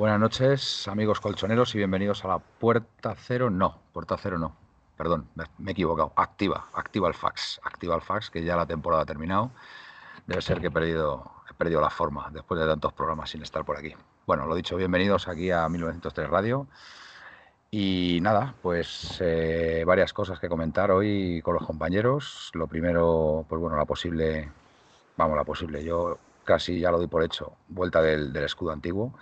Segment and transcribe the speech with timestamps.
[0.00, 3.50] Buenas noches, amigos colchoneros, y bienvenidos a la Puerta Cero.
[3.50, 4.56] No, Puerta Cero no.
[4.96, 6.14] Perdón, me, he equivocado.
[6.16, 7.60] Activa, activa el fax.
[7.62, 9.50] Activa el fax, que ya la temporada ha terminado.
[10.26, 13.62] Debe ser que he perdido, he perdido la forma después de tantos programas sin estar
[13.62, 13.94] por aquí.
[14.26, 16.66] Bueno, lo dicho, bienvenidos aquí a 1903 Radio.
[17.70, 22.50] Y nada, pues eh, varias cosas que comentar hoy con los compañeros.
[22.54, 24.50] Lo primero, pues bueno, la posible,
[25.18, 29.12] vamos, la posible, yo casi ya lo doy por hecho, vuelta del escudo antiguo.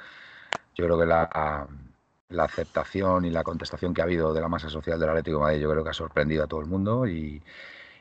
[0.79, 5.01] Yo creo que la, aceptación y la contestación que ha habido de la masa social
[5.01, 7.43] del Atlético de Madrid, yo creo que ha sorprendido a todo el mundo y,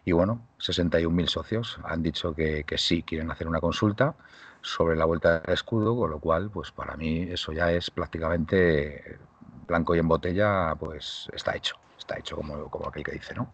[0.06, 4.16] bueno, 61.000 socios han dicho que, sí quieren hacer una consulta
[4.62, 9.18] sobre la vuelta del escudo, con lo cual, pues para mí eso ya es prácticamente
[9.66, 13.52] blanco y en botella, pues está hecho, está hecho como aquel que dice, ¿no?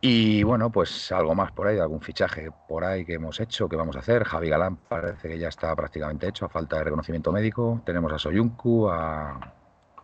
[0.00, 3.76] Y bueno, pues algo más por ahí, algún fichaje por ahí que hemos hecho, que
[3.76, 4.24] vamos a hacer.
[4.24, 7.80] Javi Galán parece que ya está prácticamente hecho, a falta de reconocimiento médico.
[7.84, 9.40] Tenemos a Soyuncu, a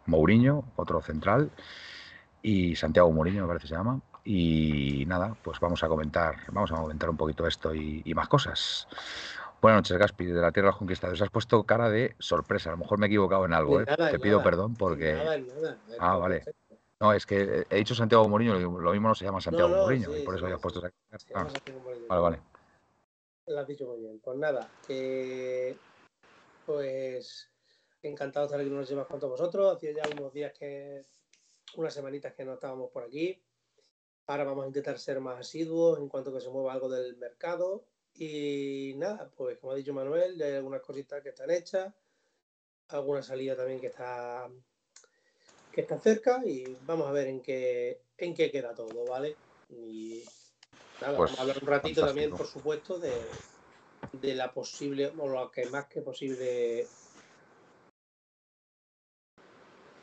[0.06, 1.50] Mourinho, otro central,
[2.42, 4.00] y Santiago Mourinho, me parece que se llama.
[4.24, 8.88] Y nada, pues vamos a comentar, vamos a comentar un poquito esto y, más cosas.
[9.60, 11.22] Buenas noches, Gaspi, de la Tierra de los Conquistadores.
[11.22, 12.70] Has puesto cara de sorpresa.
[12.70, 13.86] A lo mejor me he equivocado en algo, ¿eh?
[13.86, 15.20] Te pido perdón porque.
[16.00, 16.44] ah, vale.
[17.02, 20.22] No, es que he dicho Santiago Mourinho, lo mismo no se llama Santiago Mourinho, y
[20.22, 20.80] por eso había puesto
[21.34, 21.48] ah,
[22.08, 22.42] vale, vale.
[23.46, 24.20] Lo has dicho muy bien.
[24.20, 25.76] Pues nada, que
[26.64, 27.50] pues
[28.04, 29.76] encantado de estar aquí unos días más con todos vosotros.
[29.76, 31.02] Hacía ya unos días que,
[31.74, 33.42] unas semanitas que no estábamos por aquí.
[34.28, 37.84] Ahora vamos a intentar ser más asiduos en cuanto que se mueva algo del mercado.
[38.14, 41.92] Y nada, pues como ha dicho Manuel, ya hay algunas cositas que están hechas,
[42.86, 44.48] alguna salida también que está
[45.72, 49.36] que está cerca y vamos a ver en qué, en qué queda todo, ¿vale?
[49.70, 50.22] Y
[51.00, 53.12] nada, pues, vamos a hablar un ratito también, por supuesto, de,
[54.12, 56.86] de la posible, o lo que más que posible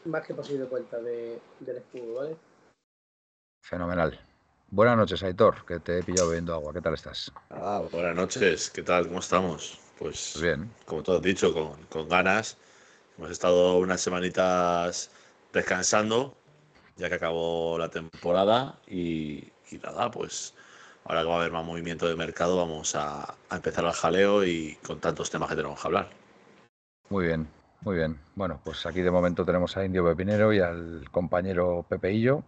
[0.05, 2.35] más que posible cuenta de, del escudo, ¿vale?
[3.63, 4.19] Fenomenal.
[4.71, 6.73] Buenas noches, Aitor, que te he pillado bebiendo agua.
[6.73, 7.31] ¿Qué tal estás?
[7.49, 8.69] Ah, buenas noches.
[8.69, 9.07] ¿Qué tal?
[9.07, 9.79] ¿Cómo estamos?
[9.97, 10.73] Pues, pues bien.
[10.85, 12.57] Como todo dicho, con, con ganas.
[13.17, 15.11] Hemos estado unas semanitas
[15.53, 16.35] descansando,
[16.95, 19.51] ya que acabó la temporada y,
[19.83, 20.53] nada, pues
[21.05, 24.77] ahora que va a haber más movimiento de mercado vamos a, empezar al jaleo y
[24.85, 26.09] con tantos temas que tenemos que hablar.
[27.09, 27.47] Muy bien,
[27.81, 28.19] muy bien.
[28.35, 32.43] Bueno, pues aquí de momento tenemos a Indio Pepinero y al compañero Pepeillo.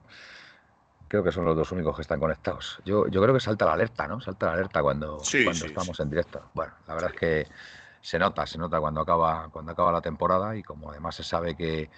[1.08, 2.80] Creo que son los dos únicos que están conectados.
[2.86, 4.22] Yo, yo creo que salta la alerta, ¿no?
[4.22, 6.50] Salta la alerta cuando, cuando estamos en directo.
[6.54, 7.48] Bueno, la verdad es que
[8.00, 11.56] se nota, se nota cuando acaba, cuando acaba la temporada y como además se sabe
[11.56, 11.90] que,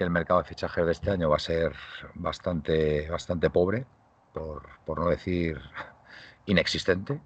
[0.00, 1.74] que el mercado de fichajes de este año va a ser
[2.14, 3.84] bastante, bastante pobre,
[4.32, 5.60] por, por no decir
[6.46, 7.20] inexistente,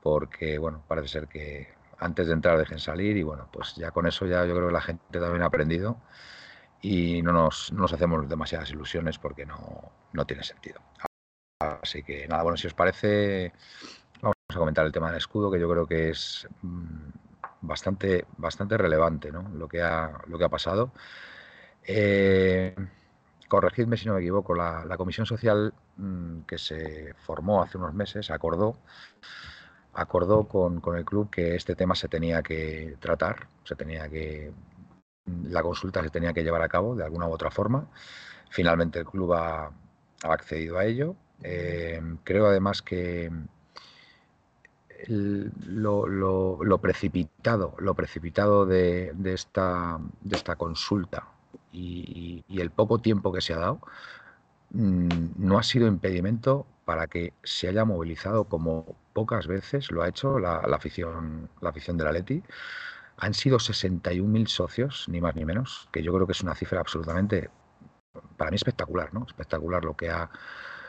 [0.00, 4.06] porque bueno, parece ser que antes de entrar dejen salir y bueno, pues ya con
[4.06, 5.96] eso ya yo creo que la gente también ha aprendido
[6.80, 10.80] y no nos, no nos hacemos demasiadas ilusiones porque no, no tiene sentido.
[11.58, 13.52] Así que nada, bueno, si os parece,
[14.20, 17.08] vamos a comentar el tema del escudo, que yo creo que es mm,
[17.60, 19.48] bastante, bastante relevante ¿no?
[19.48, 20.92] lo, que ha, lo que ha pasado.
[21.84, 22.74] Eh,
[23.48, 28.30] corregidme si no me equivoco, la, Comisión Social mm, que se formó hace unos meses
[28.30, 28.76] acordó,
[29.92, 34.52] acordó con, el club que este tema se tenía que tratar, se tenía que
[35.44, 37.86] la consulta se tenía que llevar a cabo de alguna u otra forma.
[38.50, 39.70] Finalmente el club ha,
[40.24, 41.16] accedido a ello.
[41.42, 43.30] Eh, creo además que
[45.08, 51.26] lo, precipitado, lo precipitado de, esta, de esta consulta
[51.72, 53.80] y, el poco tiempo que se ha dado
[54.70, 60.08] mm, no ha sido impedimento para que se haya movilizado como pocas veces lo ha
[60.08, 62.42] hecho la, afición la afición de la Leti.
[63.18, 66.80] Han sido 61.000 socios, ni más ni menos, que yo creo que es una cifra
[66.80, 67.50] absolutamente,
[68.36, 69.24] para mí espectacular, ¿no?
[69.26, 70.30] Espectacular lo que ha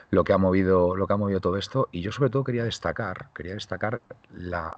[0.10, 2.64] lo que ha movido lo que ha movido todo esto y yo sobre todo quería
[2.64, 4.00] destacar quería destacar
[4.32, 4.76] la,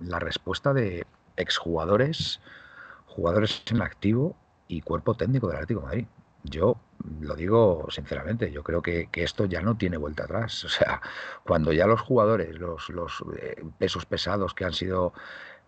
[0.00, 2.40] la respuesta de exjugadores
[3.06, 4.36] jugadores en activo
[4.68, 6.06] y cuerpo técnico del Atlético de Madrid.
[6.44, 6.76] Yo
[7.20, 10.64] lo digo sinceramente, yo creo que, esto ya no tiene vuelta atrás.
[10.66, 11.00] O sea,
[11.44, 15.12] cuando ya los jugadores, los, los eh, pesos pesados que han sido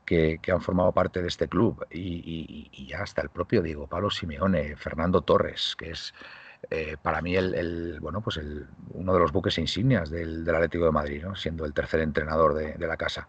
[0.09, 4.77] que, han formado parte de este club y, ya hasta el propio Diego Pablo Simeone,
[4.77, 6.15] Fernando Torres, que es
[6.71, 10.87] eh, para mí el, bueno pues el, uno de los buques insignias del, del Atlético
[10.87, 11.37] de Madrid, ¿no?
[11.37, 13.29] siendo el tercer entrenador de, la casa,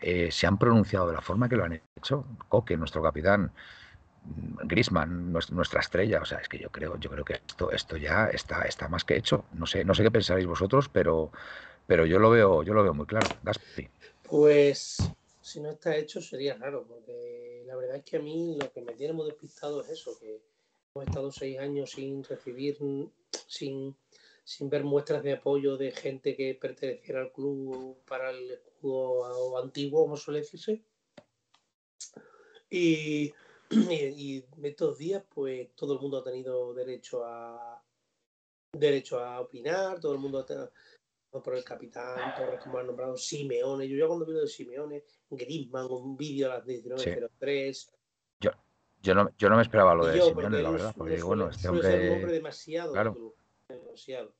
[0.00, 2.26] eh, se han pronunciado de la forma que lo han hecho.
[2.48, 3.52] Coque, nuestro capitán,
[4.64, 6.20] Grisman, nuestra estrella.
[6.22, 9.04] O sea, es que yo creo, yo creo que esto, esto ya está, está más
[9.04, 9.44] que hecho.
[9.52, 11.30] No sé, no sé qué pensaréis vosotros, pero,
[11.86, 13.28] pero yo lo veo, yo lo veo muy claro.
[14.22, 14.98] Pues
[15.40, 18.82] si no está hecho sería raro, porque la verdad es que a mí lo que
[18.82, 20.42] me tiene muy despistado es eso, que
[20.94, 22.76] hemos estado seis años sin recibir,
[23.46, 23.96] sin,
[24.44, 30.02] sin ver muestras de apoyo de gente que perteneciera al club para el escudo antiguo,
[30.02, 30.82] como suele decirse.
[32.70, 33.32] Y,
[34.16, 37.82] y, estos días, pues todo el mundo ha tenido derecho a
[38.72, 40.72] derecho a opinar, todo el mundo ha tenido,
[41.30, 43.88] por el capitán, Torres, como han nombrado, Simeone.
[43.88, 47.90] Yo ya cuando vi lo de Simeone, Griezmann, un vídeo a las 19.03.
[48.40, 48.50] Yo,
[49.02, 52.10] yo, no, yo no me esperaba lo de Simeone, la verdad, porque bueno, este hombre...
[52.10, 53.34] un hombre demasiado, claro.
[53.68, 54.34] demasiado.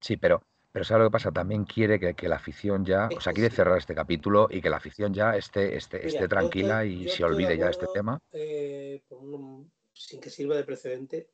[0.00, 0.42] Sí, pero,
[0.74, 1.30] pero ¿sabes lo que pasa?
[1.30, 4.68] También quiere que, que la afición ya, o sea, quiere cerrar este capítulo y que
[4.68, 8.20] la afición ya esté, esté, esté tranquila y se olvide ya de este tema.
[8.32, 9.00] Eh,
[9.92, 11.28] sin que sirva de precedente,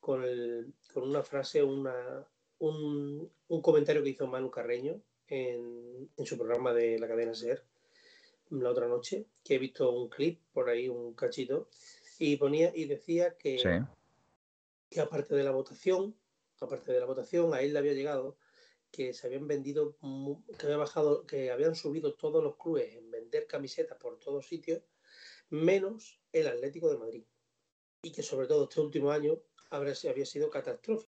[0.00, 2.26] con, el, con una frase, una,
[2.58, 7.62] un, un, comentario que hizo Manu Carreño en, en, su programa de la cadena SER
[8.50, 11.68] la otra noche, que he visto un clip por ahí, un cachito,
[12.18, 13.68] y ponía y decía que, sí.
[14.90, 16.16] que aparte de la votación,
[16.60, 18.36] aparte de la votación, a él le había llegado
[18.94, 19.96] que se habían vendido,
[20.58, 24.82] que había bajado, que habían subido todos los clubes en vender camisetas por todos sitios,
[25.50, 27.24] menos el Atlético de Madrid.
[28.02, 29.38] Y que sobre todo este último año
[29.70, 31.10] habría, había sido catastrófico.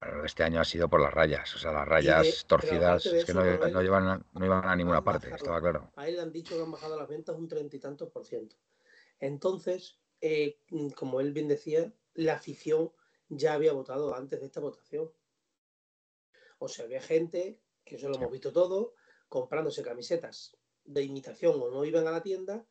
[0.00, 3.24] Bueno, este año ha sido por las rayas, o sea, las rayas de, torcidas es
[3.24, 5.90] que no, no, no, llevan a, no iban a ninguna parte, estaba claro.
[5.96, 8.24] A él le han dicho que han bajado las ventas un treinta y tantos por
[8.24, 8.56] ciento.
[9.18, 10.60] Entonces, eh,
[10.94, 12.92] como él bien decía, la afición
[13.28, 15.10] ya había votado antes de esta votación.
[16.58, 18.94] O sea, había gente, que eso lo hemos visto todo,
[19.28, 22.66] comprándose camisetas de imitación o no iban a la tienda.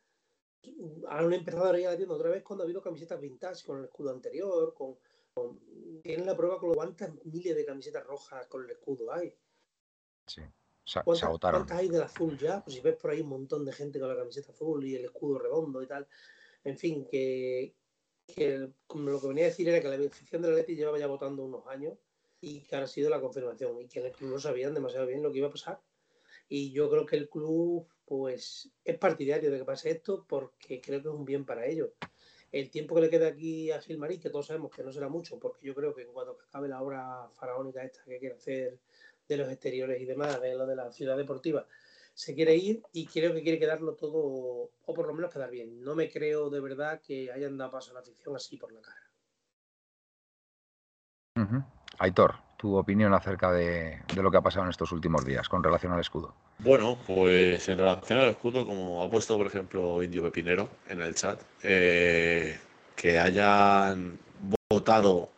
[1.07, 3.79] Han empezado a ir a la tienda otra vez cuando ha habido camisetas vintage con
[3.79, 4.97] el escudo anterior, con,
[5.33, 5.59] con
[6.01, 9.33] tienen la prueba con cuántas miles de camisetas rojas con el escudo hay.
[10.25, 10.41] Sí.
[10.83, 11.61] Se, ¿Cuántas, se agotaron.
[11.61, 12.63] ¿Cuántas hay del azul ya?
[12.63, 15.05] Pues si ves por ahí un montón de gente con la camiseta azul y el
[15.05, 16.07] escudo redondo y tal.
[16.63, 17.75] En fin, que,
[18.25, 20.97] que como lo que venía a decir era que la afición de la Leti llevaba
[20.97, 21.97] ya votando unos años
[22.41, 25.23] y que ha sido la confirmación y que en el club no sabían demasiado bien
[25.23, 25.81] lo que iba a pasar.
[26.49, 31.01] Y yo creo que el club pues es partidario de que pase esto porque creo
[31.01, 31.89] que es un bien para ellos.
[32.51, 35.37] El tiempo que le queda aquí a Gilmarín, que todos sabemos que no será mucho,
[35.37, 38.79] porque yo creo que en cuanto acabe la obra faraónica esta que quiere hacer
[39.27, 41.67] de los exteriores y demás, de lo de la ciudad deportiva,
[42.13, 45.81] se quiere ir y creo que quiere quedarlo todo, o por lo menos quedar bien.
[45.83, 48.81] No me creo de verdad que hayan dado paso a la afición así por la
[48.81, 49.11] cara.
[51.35, 51.76] Uh.
[51.99, 55.63] Aitor, tu opinión acerca de, de, lo que ha pasado en estos últimos días con
[55.63, 56.33] relación al escudo.
[56.59, 61.13] Bueno, pues en relación al escudo, como ha puesto, por ejemplo, Indio Pepinero en el
[61.15, 62.59] chat, eh,
[62.95, 64.17] que hayan
[64.69, 65.29] votado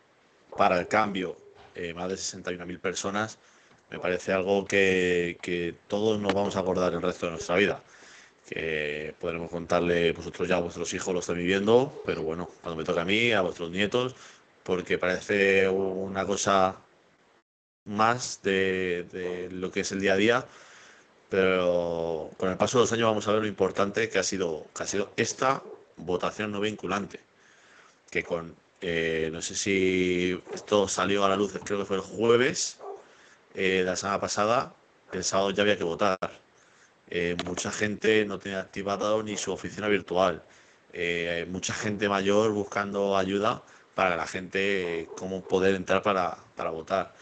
[0.56, 1.36] para el cambio
[1.74, 3.38] eh, más de 61.000 personas,
[3.90, 7.82] me parece algo que, que, todos nos vamos a acordar el resto de nuestra vida.
[8.48, 12.84] Que podremos contarle vosotros ya a vuestros hijos lo están viviendo, pero bueno, cuando me
[12.84, 14.16] toque a mí, a vuestros nietos,
[14.70, 16.76] porque parece una cosa
[17.86, 20.46] más de, lo que es el día a día,
[21.28, 24.68] pero con el paso de los años vamos a ver lo importante que ha sido,
[24.72, 25.60] que ha sido esta
[25.96, 27.18] votación no vinculante,
[28.12, 32.02] que con, eh, no sé si esto salió a la luz, creo que fue el
[32.02, 32.78] jueves
[33.56, 34.72] eh, la semana pasada,
[35.12, 36.16] el sábado ya había que votar.
[37.08, 40.44] Eh, mucha gente no tenía activado ni su oficina virtual,
[41.48, 43.64] mucha gente mayor buscando ayuda
[44.00, 47.12] para la gente cómo poder entrar para, para votar.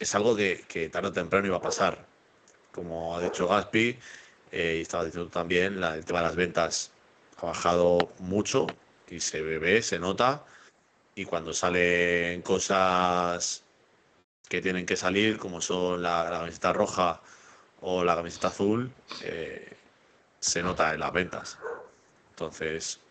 [0.00, 2.04] Es algo que, que, tarde o temprano iba a pasar.
[2.72, 3.96] Como ha dicho Gaspi,
[4.50, 6.90] eh, y estaba diciendo también, la, el tema de las ventas
[7.36, 8.66] ha bajado mucho
[9.08, 10.44] y se ve, se nota.
[11.14, 13.62] Y cuando salen cosas
[14.48, 17.22] que tienen que salir, como son la, la camiseta roja
[17.82, 18.92] o la camiseta azul,
[19.22, 19.76] eh,
[20.40, 21.58] se nota en las ventas.
[22.30, 23.01] Entonces,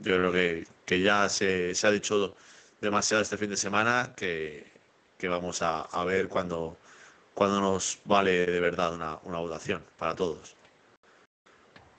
[0.00, 2.34] yo creo que, que ya se, se, ha dicho
[2.80, 4.66] demasiado este fin de semana que,
[5.18, 6.76] que vamos a, a, ver cuando,
[7.34, 10.56] cuando nos vale de verdad una, una, votación para todos.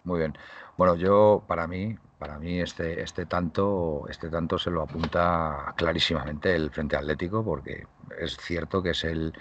[0.04, 0.38] Muy bien.
[0.78, 6.56] Bueno, yo para mí, para mí este, este tanto, este tanto se lo apunta clarísimamente
[6.56, 7.86] el Frente Atlético, porque
[8.20, 9.34] es cierto que es el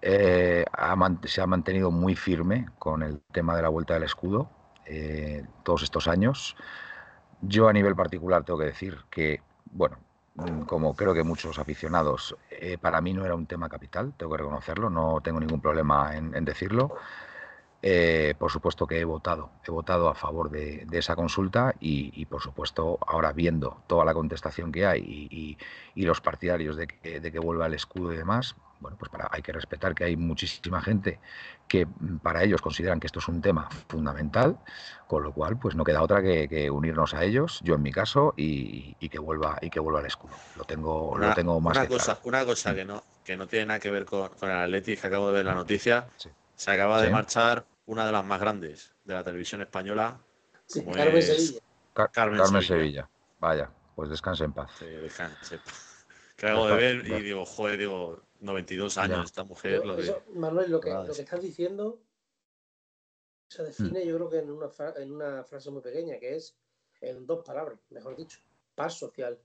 [0.00, 0.64] eh,
[1.24, 4.50] se ha mantenido muy firme con el tema de la vuelta del escudo
[4.86, 6.56] eh, todos estos años.
[7.40, 9.40] Yo a nivel particular tengo que decir que,
[9.72, 9.98] bueno,
[10.66, 14.38] como creo que muchos aficionados, eh, para mí no era un tema capital, tengo que
[14.38, 16.96] reconocerlo, no tengo ningún problema en, decirlo.
[17.80, 22.42] Eh, por supuesto que he votado, he votado a favor de, esa consulta y, por
[22.42, 25.56] supuesto ahora viendo toda la contestación que hay
[25.94, 29.28] y los partidarios de que, de que, vuelva el escudo y demás, bueno, pues para,
[29.30, 31.20] hay que respetar que hay muchísima gente
[31.66, 34.58] que mm, para ellos consideran que esto es un tema fundamental,
[35.06, 38.34] con lo cual pues no queda otra que, unirnos a ellos, yo en mi caso,
[38.36, 40.34] y, que vuelva y que vuelva al escudo.
[40.56, 43.80] Lo tengo, lo tengo más una cosa, Una cosa que no, que no tiene nada
[43.80, 46.08] que ver con, el Atlético, que acabo de ver la noticia,
[46.54, 50.18] se acaba de marchar una de las más grandes de la televisión española.
[50.92, 51.60] Carmen Sevilla.
[52.12, 53.08] Carmen, Sevilla.
[53.40, 54.70] Vaya, pues descanse en paz.
[54.78, 55.87] Sí, descanse en paz.
[56.38, 59.82] Que acabo de ver y digo, joder, digo, 92 años esta mujer.
[60.34, 62.00] Manuel, lo que, lo que estás diciendo
[63.48, 64.08] se define, mm.
[64.08, 66.56] yo creo que en una, en una frase muy pequeña, que es
[67.00, 68.38] en dos palabras, mejor dicho,
[68.76, 69.36] paz social.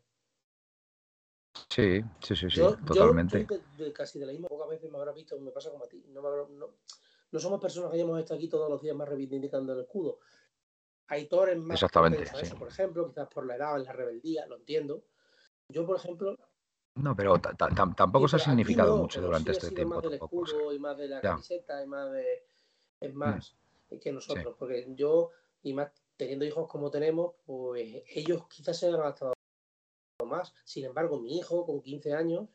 [1.67, 3.47] Sí, sí, sí, sí, totalmente.
[3.75, 6.05] Yo casi de la misma, pocas veces me habrás visto, me pasa como a ti.
[6.09, 6.69] No, no,
[7.31, 10.19] no, somos personas que hayamos estado aquí todos los días más reivindicando el escudo.
[11.07, 15.05] Hay torres más Exactamente, eso, por ejemplo, quizás por la edad, la rebeldía, lo entiendo.
[15.67, 16.37] Yo, por ejemplo,
[16.95, 19.95] no, pero tampoco se ha significado mucho durante este tiempo.
[19.95, 22.45] Más del escudo y más de la camiseta y más de.
[22.99, 23.17] Es mm.
[23.17, 23.55] más
[24.01, 25.31] que nosotros, porque yo,
[25.61, 29.33] y más teniendo hijos como tenemos, pues ellos quizás se han gastado
[30.25, 30.53] más.
[30.63, 32.47] Sin embargo, mi hijo con 15 años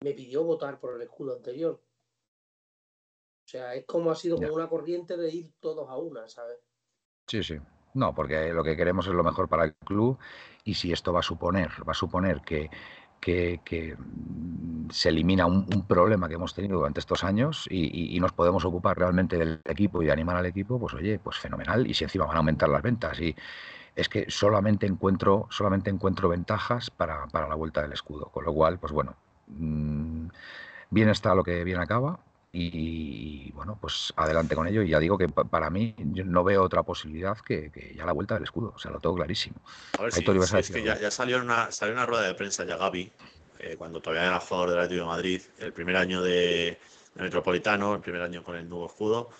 [0.00, 1.82] me pidió votar por el escudo anterior.
[3.44, 6.58] O sea, es como ha sido como una corriente de ir todos a una, ¿sabes?
[7.26, 7.58] Sí, sí.
[7.94, 10.18] No, porque lo que queremos es lo mejor para el club
[10.64, 12.70] y si esto va a suponer, va a suponer que
[13.24, 18.64] que, mm, se elimina un, problema que hemos tenido durante estos años y, nos podemos
[18.64, 21.86] ocupar realmente del equipo y animar al equipo, pues oye, pues fenomenal.
[21.86, 23.34] Y si encima van a aumentar las ventas y
[23.96, 28.26] es que solamente encuentro, solamente encuentro ventajas para, la vuelta del escudo.
[28.26, 29.14] Con lo cual, pues bueno,
[29.48, 30.26] mm,
[30.90, 32.18] bien está lo que bien acaba.
[32.56, 34.82] Y, bueno, pues adelante con ello.
[34.82, 38.34] Y ya digo que para mí yo no veo otra posibilidad que, ya la vuelta
[38.34, 38.72] del escudo.
[38.76, 39.56] O sea, lo tengo clarísimo.
[39.98, 40.24] A ver si,
[40.58, 43.10] es que ya, salió, una, salió una rueda de prensa ya Gaby,
[43.58, 46.78] eh, cuando todavía era jugador del Atlético de Madrid, el primer año de,
[47.16, 49.30] Metropolitano, el primer año con el nuevo escudo,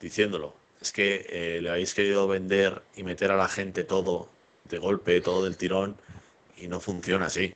[0.00, 0.54] diciéndolo.
[0.80, 4.28] Es que eh, le habéis querido vender y meter a la gente todo
[4.64, 5.96] de golpe, todo del tirón,
[6.56, 7.54] y no funciona así.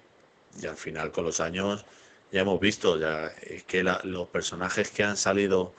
[0.60, 1.84] Y al final, con los años
[2.32, 3.32] ya hemos visto ya
[3.66, 5.72] que los personajes que han salido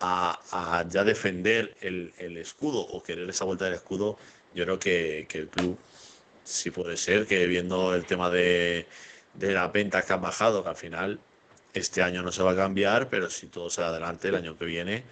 [0.00, 4.18] a, ya defender el, escudo o querer esa vuelta del escudo,
[4.54, 5.78] yo creo que, el club
[6.44, 8.86] sí puede ser que viendo el tema de,
[9.34, 11.18] de las ventas que han bajado, al final
[11.72, 14.64] este año no se va a cambiar, pero si todo se adelante el año que
[14.64, 15.04] viene,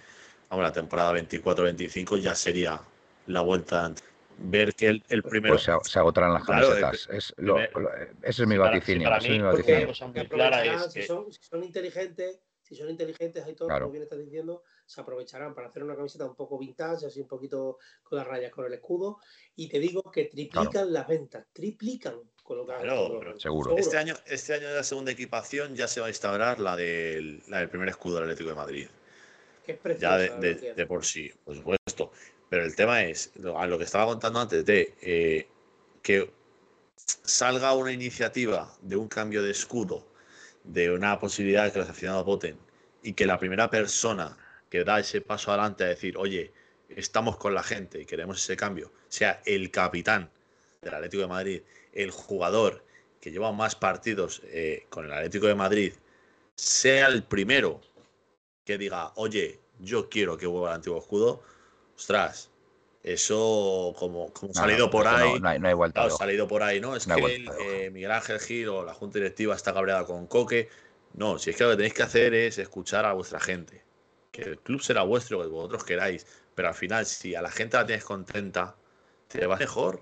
[0.49, 2.79] vamos, la temporada 24-25 ya sería
[3.27, 3.93] la vuelta
[4.43, 5.55] ver que el, el primero.
[5.55, 7.09] Pues se, agotarán las camisetas.
[7.11, 7.33] es
[8.21, 9.09] ese es mi vaticinio.
[9.09, 9.29] Para, mí,
[10.91, 15.01] si, son, si, son, inteligentes, si son inteligentes, hay todo, como bien estás diciendo, se
[15.01, 18.65] aprovecharán para hacer una camiseta un poco vintage, así un poquito con las rayas con
[18.65, 19.17] el escudo.
[19.55, 22.15] Y te digo que triplican las ventas, triplican.
[22.43, 23.77] Con lo que claro, seguro.
[23.77, 27.41] Este año, este año de la segunda equipación ya se va a instaurar la del,
[27.47, 28.87] la del primer escudo del Atlético de Madrid.
[29.65, 32.11] Que es preciosa, ya de, de, de, por sí, por supuesto.
[32.53, 35.47] Pero el tema es, a lo que estaba contando antes, de eh,
[36.03, 36.31] que
[37.23, 40.05] salga una iniciativa de un cambio de escudo,
[40.63, 42.59] de una posibilidad de que los aficionados voten,
[43.01, 44.37] y que la primera persona
[44.69, 46.53] que da ese paso adelante a decir, oye,
[46.89, 50.29] estamos con la gente y queremos ese cambio, sea el capitán
[50.83, 52.85] del Atlético de Madrid, el jugador
[53.19, 55.93] que lleva más partidos eh, con el Atlético de Madrid,
[56.53, 57.81] sea el primero
[58.63, 61.41] que diga, oye, yo quiero que vuelva el antiguo escudo,
[61.95, 62.49] ostras,
[63.03, 65.39] eso como, como salido por ahí.
[65.39, 66.09] No, hay, vuelta.
[66.09, 66.95] salido por ahí, ¿no?
[66.95, 70.69] Es que eh, Miguel Ángel Gil o la Junta Directiva está cabreada con Coque.
[71.15, 73.83] No, si es que lo que tenéis que hacer es escuchar a vuestra gente.
[74.31, 76.25] Que el club será vuestro, que vosotros queráis.
[76.55, 78.75] Pero al final, si a la gente la tienes contenta,
[79.27, 80.01] te va mejor.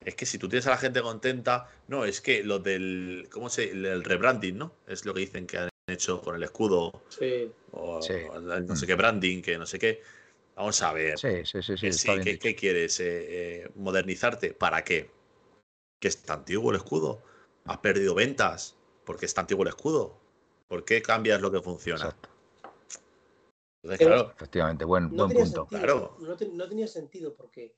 [0.00, 3.50] Es que si tú tienes a la gente contenta, no, es que lo del, ¿cómo
[3.50, 3.70] se?
[3.70, 4.72] El rebranding, ¿no?
[4.86, 7.02] Es lo que dicen que han hecho con el escudo.
[7.10, 7.50] Sí.
[7.72, 10.02] O, no sé qué branding, que no sé qué.
[10.58, 11.18] Vamos a ver.
[11.18, 11.92] Sí, sí, sí.
[11.92, 13.00] sí, ¿qué, quieres?
[13.00, 13.04] Eh,
[13.62, 14.52] eh, ¿Modernizarte?
[14.52, 15.10] ¿Para qué?
[15.98, 17.22] ¿Que está antiguo el escudo?
[17.64, 18.78] ¿Has perdido ventas?
[19.08, 20.18] porque está antiguo el escudo?
[20.68, 22.04] ¿Por qué cambias lo que funciona?
[22.04, 22.28] Exacto.
[23.96, 25.64] claro, Efectivamente, buen, buen punto.
[25.64, 26.18] claro.
[26.20, 27.74] no, tenía sentido porque,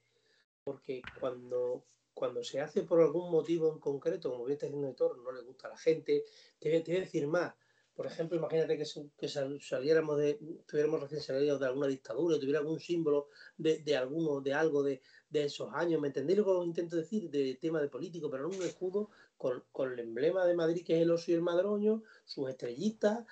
[0.65, 5.19] porque cuando, cuando se hace por algún motivo en concreto, como bien está diciendo Héctor,
[5.19, 6.25] no le gusta a la gente,
[6.59, 7.55] te voy a decir más
[8.01, 9.29] por ejemplo, imagínate que,
[9.61, 13.29] saliéramos de, tuviéramos recién salido de alguna dictadura, tuviera algún símbolo
[13.59, 17.29] de, de alguno, de algo de, esos años, ¿me entendéis lo que intento decir?
[17.29, 21.03] De tema de político, pero no un escudo con, el emblema de Madrid, que es
[21.03, 23.27] el oso y el madroño, sus estrellitas.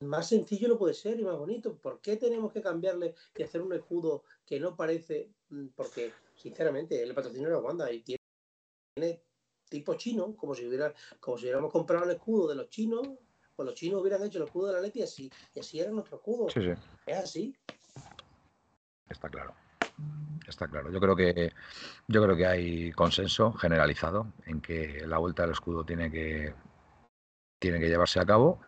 [0.00, 1.76] Más sencillo no puede ser y más bonito.
[1.76, 5.34] ¿Por qué tenemos que cambiarle y hacer un escudo que no parece?
[5.50, 9.22] Mm, porque, sinceramente, el patrocinio de Wanda y tiene
[9.68, 13.06] tipo chino, como si hubiera, como si hubiéramos comprado el escudo de los chinos
[13.58, 16.18] pues los chinos hubieran hecho el escudo de la Leti así, y así era nuestro
[16.18, 16.48] escudo.
[16.48, 16.70] Sí, sí.
[17.06, 17.56] Es así.
[19.08, 19.52] Está claro.
[20.46, 20.92] Está claro.
[20.92, 21.52] Yo creo que
[22.06, 26.54] yo creo que hay consenso generalizado en que la vuelta del escudo tiene que
[27.58, 28.60] tiene que llevarse a cabo.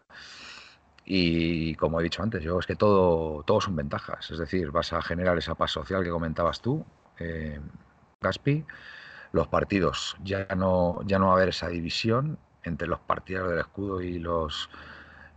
[1.04, 4.28] Y como he dicho antes, yo es que todo, todo son ventajas.
[4.32, 6.84] Es decir, vas a generar esa paz social que comentabas tú,
[7.20, 7.60] eh,
[8.20, 8.66] Gaspi.
[9.30, 13.60] Los partidos ya no, ya no va a haber esa división entre los partidarios del
[13.60, 14.68] escudo y los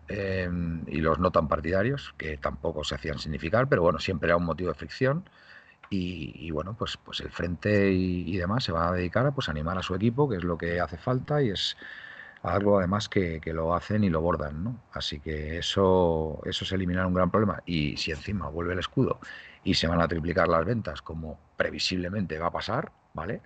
[0.09, 0.49] eh,
[0.87, 4.45] y los no tan partidarios, que tampoco se hacían significar, pero bueno, siempre era un
[4.45, 5.29] motivo de fricción.
[5.89, 9.77] Y, bueno, pues, pues el frente y, demás se va a dedicar a pues, animar
[9.77, 11.77] a su equipo, que es lo que hace falta y es
[12.41, 14.81] algo además que, lo hacen y lo bordan, ¿no?
[14.91, 17.61] Así que eso, eso es eliminar un gran problema.
[17.65, 19.19] Y si encima vuelve el escudo
[19.63, 23.41] y se van a triplicar las ventas, como previsiblemente va a pasar, ¿vale?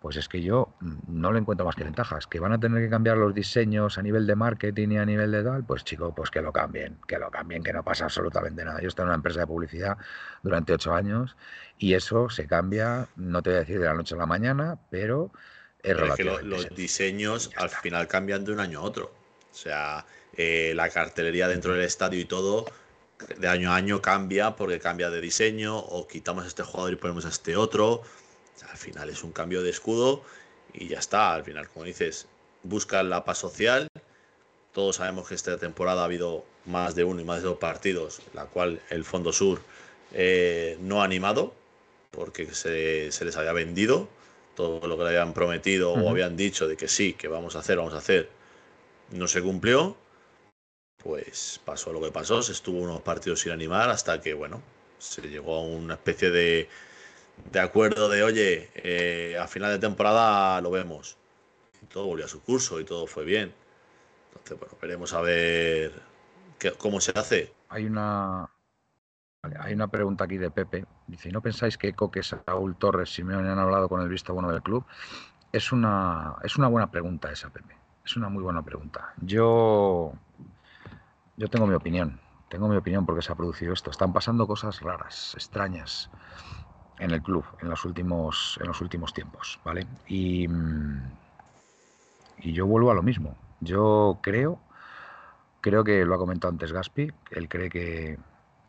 [0.00, 0.74] Pues es que yo
[1.08, 2.26] no le encuentro más que ventajas.
[2.26, 5.30] Que van a tener que cambiar los diseños a nivel de marketing y a nivel
[5.30, 8.64] de tal, pues chico, pues que lo cambien, que lo cambien, que no pasa absolutamente
[8.64, 8.80] nada.
[8.80, 9.98] Yo estoy en una empresa de publicidad
[10.42, 11.36] durante ocho años
[11.78, 14.78] y eso se cambia, no te voy a decir de la noche a la mañana,
[14.90, 15.30] pero
[15.82, 16.38] es relativo.
[16.38, 19.12] que los diseños al final cambian de un año a otro.
[19.52, 22.64] O sea, eh, la cartelería dentro del estadio y todo,
[23.36, 26.96] de año a año cambia porque cambia de diseño o quitamos a este jugador y
[26.96, 28.02] ponemos a este otro
[28.68, 30.22] al final es un cambio de escudo
[30.72, 31.34] y ya está.
[31.34, 32.26] Al final, como dices,
[32.62, 33.88] busca la paz social.
[34.72, 38.20] Todos sabemos que esta temporada ha habido más de uno y más de dos partidos,
[38.34, 39.60] la cual el Fondo Sur
[40.12, 41.54] eh, no ha animado
[42.10, 44.08] porque se, les había vendido
[44.54, 47.60] todo lo que le habían prometido o habían dicho de que sí, que vamos a
[47.60, 48.28] hacer, vamos a hacer,
[49.10, 49.96] no se cumplió.
[51.02, 54.60] Pues pasó lo que pasó, se estuvo unos partidos sin animar hasta que, bueno,
[54.98, 56.68] se llegó a una especie de,
[57.52, 61.16] de acuerdo de, oye, eh, a final de temporada lo vemos.
[61.82, 63.52] Y todo volvió a su curso y todo fue bien.
[64.28, 65.92] Entonces, bueno, veremos a ver
[66.78, 67.52] cómo se hace.
[67.68, 68.50] Hay una,
[69.58, 70.84] hay una pregunta aquí de Pepe.
[71.06, 74.62] Dice, ¿no pensáis que Coque, Saúl Torres, Simeone han hablado con el visto bueno del
[74.62, 74.84] club?
[75.52, 77.76] Es una, es una buena pregunta esa, Pepe.
[78.04, 79.14] Es una muy buena pregunta.
[79.20, 80.12] Yo,
[81.36, 82.20] yo tengo mi opinión.
[82.48, 83.90] Tengo mi opinión porque se ha producido esto.
[83.90, 86.10] Están pasando cosas raras, extrañas
[87.00, 89.86] en el club en los últimos, en los últimos tiempos, ¿vale?
[90.06, 91.00] Y, mm,
[92.42, 93.36] y yo vuelvo a lo mismo.
[93.60, 94.60] Yo creo,
[95.60, 98.18] creo que lo ha comentado antes Gaspi, él cree que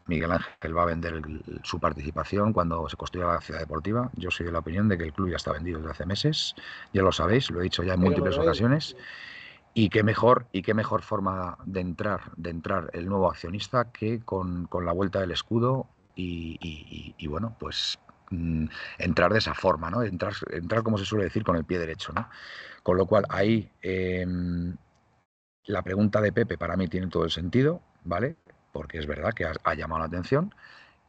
[0.08, 1.22] Miguel Ángel va a vender
[1.64, 4.10] su participación cuando se construya la ciudad deportiva.
[4.16, 6.56] Yo soy de la opinión de que el club ya está vendido desde hace meses,
[6.94, 8.96] ya lo sabéis, lo he dicho ya en múltiples ocasiones.
[9.74, 14.20] Y qué mejor, y qué mejor forma de entrar, de entrar el nuevo accionista que
[14.20, 16.58] con, la vuelta del escudo y,
[17.18, 17.98] y, bueno, pues
[18.32, 18.68] Mm,
[18.98, 20.04] entrar de esa forma, ¿no?
[20.04, 22.30] Entrar, entrar, como se suele decir, con el pie derecho, ¿no?
[22.82, 24.76] Con lo cual, ahí em,
[25.66, 28.38] la pregunta de Pepe para mí tiene todo el sentido, ¿vale?
[28.72, 30.54] Porque es verdad que ha llamado la atención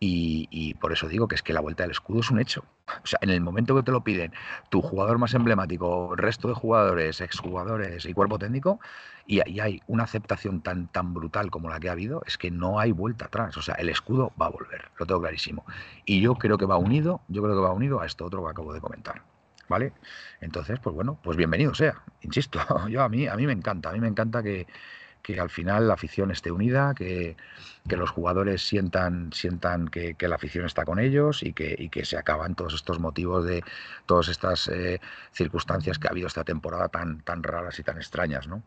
[0.04, 2.64] y, por eso digo que es que la vuelta del escudo es un hecho.
[2.88, 4.32] O sea, en el momento que te lo piden
[4.68, 8.80] tu jugador más emblemático, resto de jugadores, exjugadores y cuerpo técnico,
[9.26, 12.80] y, hay una aceptación tan, tan brutal como la que ha habido, es que no
[12.80, 13.56] hay vuelta atrás.
[13.56, 15.64] O sea, el escudo va a volver, lo tengo clarísimo.
[16.04, 18.50] Y yo creo que va unido, yo creo que va unido a esto otro que
[18.50, 19.22] acabo de comentar.
[19.68, 19.92] ¿Vale?
[20.40, 22.02] Entonces, pues bueno, pues bienvenido sea.
[22.22, 24.66] Insisto, yo a mí, a mí me encanta, a mí me encanta que,
[25.22, 27.36] que al final la afición esté unida, que,
[27.88, 32.54] los jugadores sientan, sientan que, la afición está con ellos y que, que se acaban
[32.54, 33.62] todos estos motivos de
[34.06, 35.00] todas estas eh,
[35.32, 38.48] circunstancias que ha habido esta temporada tan, tan raras y tan extrañas.
[38.48, 38.62] ¿no?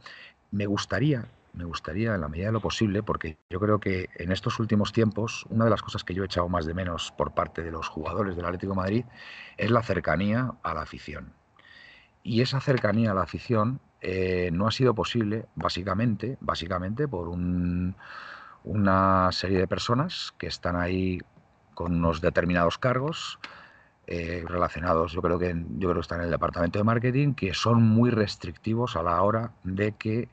[0.52, 4.32] Me gustaría, me gustaría en la medida de lo posible, porque yo creo que en
[4.32, 7.34] estos últimos tiempos, una de las cosas que yo he echado más de menos por
[7.34, 9.06] parte de los jugadores del Atlético Madrid
[9.58, 11.34] es la cercanía a la afición.
[12.24, 19.32] Y esa cercanía a la afición eh, no ha sido posible, básicamente, básicamente por una
[19.32, 21.20] serie de personas que están ahí
[21.74, 23.40] con unos determinados cargos
[24.06, 27.56] eh, relacionados, yo creo que yo creo que están en el departamento de marketing, que
[27.56, 30.30] son muy restrictivos a la hora de que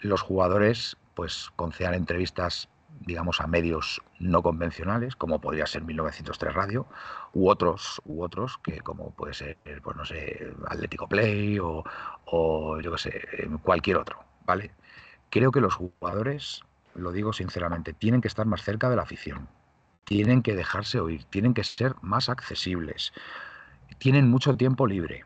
[0.00, 2.68] los jugadores pues concedan entrevistas
[3.00, 6.86] digamos, a medios no convencionales, como podría ser 1903 Radio,
[7.32, 12.92] u otros, u otros que como puede ser, pues no sé, Atlético Play o, yo
[12.92, 13.22] qué sé,
[13.62, 14.72] cualquier otro, ¿vale?
[15.30, 16.62] Creo que los jugadores,
[16.94, 19.48] lo digo sinceramente, tienen que estar más cerca de la afición,
[20.04, 23.12] tienen que dejarse oír, tienen que ser más accesibles,
[23.98, 25.24] tienen mucho tiempo libre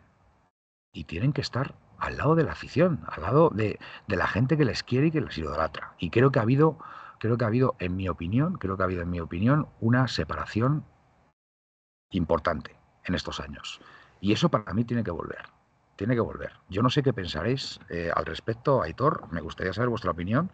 [0.92, 4.56] y tienen que estar al lado de la afición, al lado de, de la gente
[4.56, 5.94] que les quiere y que les idolatra.
[5.98, 6.78] Y creo que ha habido
[7.22, 10.08] creo que ha habido, en mi opinión, creo que ha habido, en mi opinión, una
[10.08, 10.84] separación
[12.10, 13.80] importante en estos años.
[14.20, 15.44] Y eso para mí tiene que volver.
[15.94, 16.50] tiene que volver.
[16.68, 20.50] Yo no sé qué pensaréis eh, al respecto, Aitor, me gustaría saber vuestra opinión,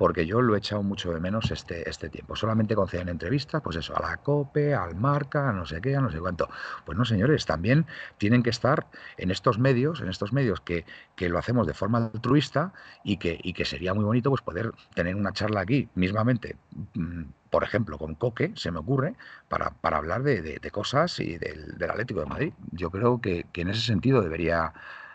[0.00, 2.34] porque yo lo he echado mucho de menos este, este tiempo.
[2.34, 6.00] Solamente conceden entrevistas, pues eso, a la COPE, al Marca, a no sé qué, a
[6.00, 6.48] no sé cuánto.
[6.86, 7.84] Pues no, señores, también
[8.16, 8.86] tienen que estar
[9.18, 10.86] en estos medios, en estos medios que,
[11.16, 12.72] que lo hacemos de forma altruista
[13.04, 16.56] y que, y que sería muy bonito pues poder tener una charla aquí mismamente,
[16.94, 19.16] mm, por ejemplo, con Coque, se me ocurre,
[19.50, 22.52] para, para hablar de, de, cosas y del, del, Atlético de Madrid.
[22.72, 24.72] Yo creo que, que, en ese sentido debería,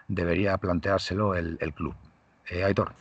[0.08, 1.96] debería planteárselo el, el club.
[2.52, 2.94] Eh, Aitor.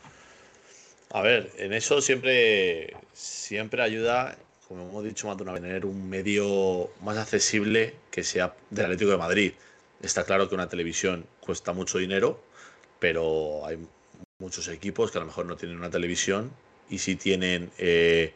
[1.15, 5.85] A ver, en eso siempre, siempre ayuda, como hemos dicho más de una vez, tener
[5.85, 9.53] un medio más accesible que sea del Atlético de Madrid.
[10.01, 12.43] Está claro que una televisión cuesta mucho dinero,
[12.99, 13.79] pero hay
[14.39, 16.51] muchos equipos que a lo mejor no tienen una televisión
[16.89, 18.33] y sí tienen eh,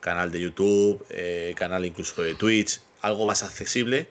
[0.00, 4.08] canal de YouTube, eh, canal incluso de Twitch, algo más accesible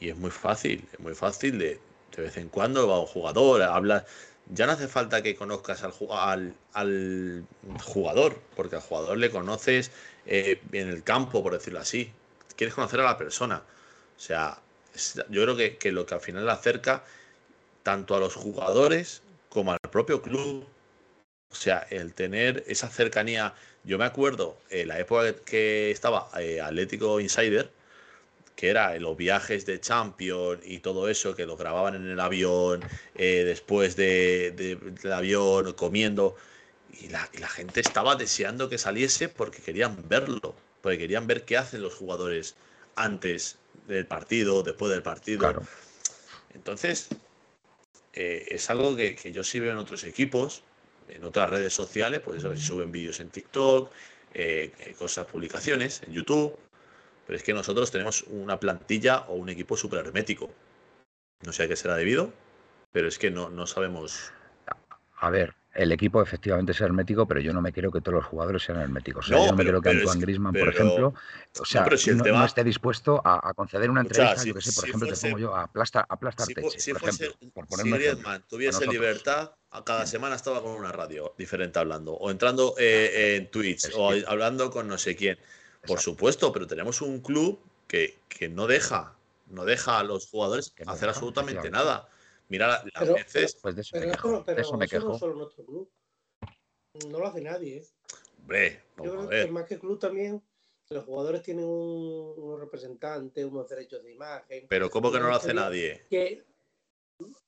[0.00, 1.80] y es muy fácil, es muy fácil de,
[2.14, 4.04] de vez en cuando va un jugador, habla
[4.50, 7.44] ya no hace falta que conozcas al, al,
[7.84, 9.90] jugador, porque al jugador le conoces
[10.26, 12.12] eh, en el campo, por decirlo así.
[12.56, 13.62] Quieres conocer a la persona.
[14.16, 14.58] O sea,
[15.30, 17.04] yo creo que, que, lo que al final le acerca
[17.82, 20.66] tanto a los jugadores como al propio club.
[21.50, 23.54] O sea, el tener esa cercanía.
[23.84, 27.70] Yo me acuerdo, en la época que estaba eh, Atlético Insider,
[28.56, 32.82] que era los viajes de Champion y todo eso, que lo grababan en el avión,
[33.14, 36.36] eh, después de, de, del avión, comiendo.
[37.00, 41.44] Y la, y la, gente estaba deseando que saliese porque querían verlo, porque querían ver
[41.44, 42.54] qué hacen los jugadores
[42.94, 45.38] antes del partido, después del partido.
[45.38, 45.62] Claro.
[46.54, 47.08] Entonces,
[48.12, 50.62] eh, es algo que, que, yo sí veo en otros equipos,
[51.08, 53.90] en otras redes sociales, pues si suben vídeos en TikTok,
[54.34, 56.56] eh, cosas, publicaciones en YouTube,
[57.26, 60.50] pero es que nosotros tenemos una plantilla o un equipo súper hermético.
[61.44, 62.32] No sé a qué será debido,
[62.92, 64.32] pero es que no, no sabemos.
[65.16, 68.26] A ver, el equipo efectivamente es hermético, pero yo no me creo que todos los
[68.26, 69.24] jugadores sean herméticos.
[69.24, 71.14] O sea, no, yo no me creo que Antoine Griezmann, por ejemplo,
[71.58, 72.40] o sea, no, si no, tema...
[72.40, 75.08] no, esté dispuesto a, a conceder una entrevista, si, yo que sé, por si ejemplo,
[75.08, 77.90] fuese, te pongo yo a aplastar, aplastar si, teche, si por fuese, ejemplo, por si
[77.90, 83.36] Griezmann tuviese libertad, a cada semana estaba con una radio diferente hablando, o entrando eh,
[83.36, 84.24] en Twitch, es o que...
[84.26, 85.38] hablando con no sé quién.
[85.86, 89.16] Por supuesto, pero tenemos un club que, que, no deja,
[89.46, 92.08] no deja a los jugadores no hacer deja, absolutamente nada.
[92.48, 93.58] Mira las pero, veces.
[93.60, 94.44] Pues de eso me quejo.
[94.44, 95.08] Pero, de eso me quejo.
[95.08, 95.90] no solo nuestro club.
[97.08, 97.78] No lo hace nadie.
[97.78, 97.86] ¿eh?
[98.38, 100.42] Hombre, Yo creo que más que club también
[100.90, 104.66] los jugadores tienen un, unos representantes, unos derechos de imagen.
[104.68, 106.04] Pero ¿cómo que no lo hace nadie?
[106.10, 106.44] Que...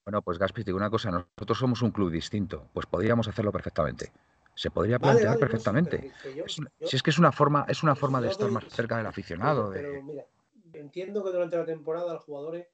[0.04, 3.52] Bueno, pues Gaspi, te digo una cosa, nosotros somos un club distinto, pues podríamos hacerlo
[3.52, 4.12] perfectamente
[4.54, 6.12] se podría plantear vale, vale, perfectamente.
[6.24, 8.50] No, yo, es, yo, si es que es una forma, es una forma de estar
[8.50, 9.70] más cerca del aficionado.
[9.72, 10.02] Pero, de...
[10.02, 10.26] mira,
[10.72, 12.68] entiendo que durante la temporada los jugadores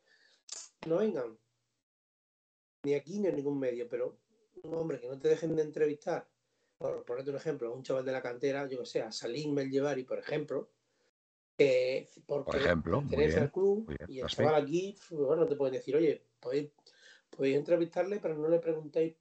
[0.87, 1.39] no vengan
[2.83, 4.19] ni aquí ni en ningún medio, pero
[4.63, 6.29] un hombre que no te dejen de entrevistar,
[6.79, 10.05] por ponerte un ejemplo, un chaval de la cantera, yo que sé, a Salim Meljevari,
[10.05, 10.71] por ejemplo,
[11.59, 15.57] eh, porque por ejemplo, tenéis al club bien, y el chaval aquí, pues, bueno, te
[15.57, 16.71] pueden decir, oye, podéis,
[17.29, 19.15] podéis entrevistarle, pero no le preguntéis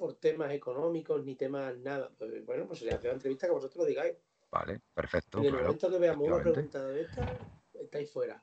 [0.00, 2.10] por temas económicos ni temas nada.
[2.18, 4.16] Pues, bueno, pues se le hace la entrevista que vosotros lo digáis.
[4.50, 5.38] Vale, perfecto.
[5.38, 7.38] En el claro, momento que veamos una pregunta de esta,
[7.74, 8.42] estáis fuera.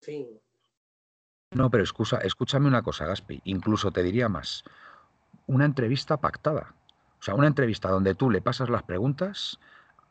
[0.00, 0.40] Fin.
[1.52, 3.40] No, pero excusa, escúchame una cosa, Gaspi.
[3.44, 4.64] Incluso te diría más.
[5.46, 6.74] Una entrevista pactada.
[7.18, 9.58] O sea, una entrevista donde tú le pasas las preguntas,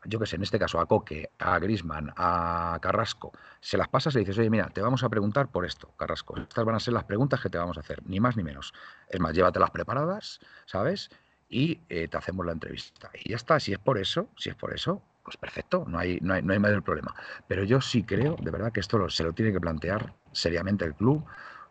[0.04, 4.14] yo que sé, en este caso a Coque, a Grisman, a Carrasco, se las pasas
[4.16, 6.38] y dices, oye, mira, te vamos a preguntar por esto, Carrasco.
[6.38, 8.72] Estas van a ser las preguntas que te vamos a hacer, ni más ni menos.
[9.08, 11.10] Es más, llévatelas preparadas, ¿sabes?
[11.48, 13.10] Y eh, te hacemos la entrevista.
[13.14, 16.18] Y ya está, si es por eso, si es por eso, pues perfecto, no hay,
[16.22, 17.14] no no hay mayor problema.
[17.46, 20.84] Pero yo sí creo, de verdad, que esto lo, se lo tiene que plantear seriamente
[20.84, 21.24] el club,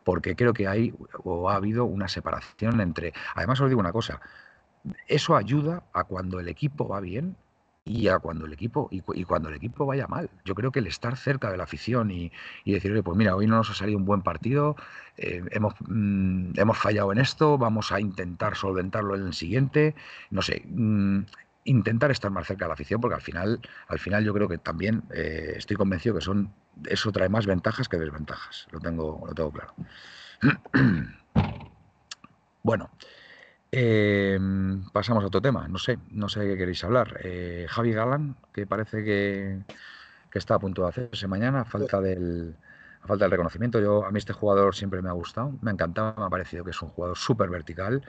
[0.04, 3.14] porque creo que hay o ha habido una separación entre.
[3.36, 4.22] Además, os digo una cosa,
[5.08, 7.36] eso ayuda a cuando el equipo va bien
[7.88, 10.30] y a cuando el equipo y, cuando el equipo vaya mal.
[10.44, 12.32] Yo creo que el estar cerca de la afición y,
[12.66, 14.76] y decir, oye, pues mira, hoy no nos ha salido un buen partido,
[15.18, 19.96] eh, hemos, mmm, hemos fallado en esto, vamos a intentar solventarlo en el siguiente,
[20.30, 21.22] no sé, mmm,
[21.64, 24.58] intentar estar más cerca de la afición, porque al final, al final yo creo que
[24.58, 26.54] también eh, estoy convencido que son
[26.86, 28.68] eso trae más ventajas que desventajas.
[28.72, 29.74] Lo tengo, lo tengo claro.
[32.64, 32.90] bueno.
[33.72, 34.40] Eh,
[34.94, 35.68] pasamos a otro tema.
[35.68, 37.20] No sé, no sé qué queréis hablar.
[37.24, 39.60] Eh, Javi Galán, que parece que,
[40.32, 42.56] que, está a punto de hacerse mañana, a falta del,
[43.02, 43.80] a falta del reconocimiento.
[43.80, 46.64] Yo a mí este jugador siempre me ha gustado, me ha encantado, me ha parecido
[46.64, 48.04] que es un jugador súper vertical.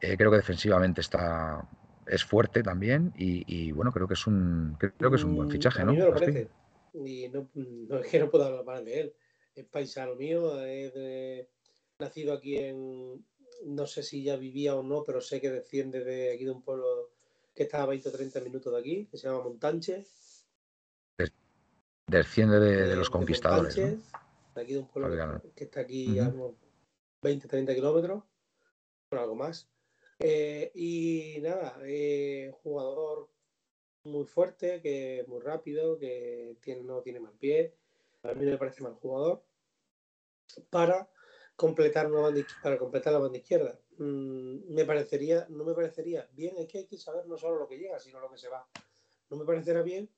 [0.00, 1.66] Eh, creo que defensivamente está
[2.06, 5.50] es fuerte también y, y, bueno creo que es un creo que es un buen
[5.50, 5.92] fichaje, ¿no?
[5.92, 6.48] Me lo parece.
[6.94, 9.14] Y no, no, es que no puedo hablar mal de él.
[9.54, 11.48] Es paisano mío, es de,
[11.98, 13.24] nacido aquí en,
[13.64, 16.62] no sé si ya vivía o no, pero sé que desciende de aquí de un
[16.62, 17.10] pueblo
[17.54, 20.06] que está a 20 o 30 minutos de aquí, que se llama Montanche.
[22.06, 23.74] Desciende de, los conquistadores.
[23.74, 23.98] de
[24.54, 26.54] aquí de un pueblo que, está aquí a unos
[27.22, 28.22] 20 30 kilómetros,
[29.08, 29.68] por algo más.
[30.18, 33.28] Eh, y nada, eh, jugador
[34.04, 37.74] muy fuerte, que es muy rápido, que tiene, no tiene mal pie.
[38.22, 39.42] A mí me parece mal jugador.
[40.70, 41.08] Para
[41.56, 43.80] completar una banda, para completar la banda izquierda.
[43.98, 47.66] Mm, me parecería, no me parecería bien, es que hay que saber no solo lo
[47.66, 48.68] que llega, sino lo que se va.
[49.30, 50.08] No me parecerá bien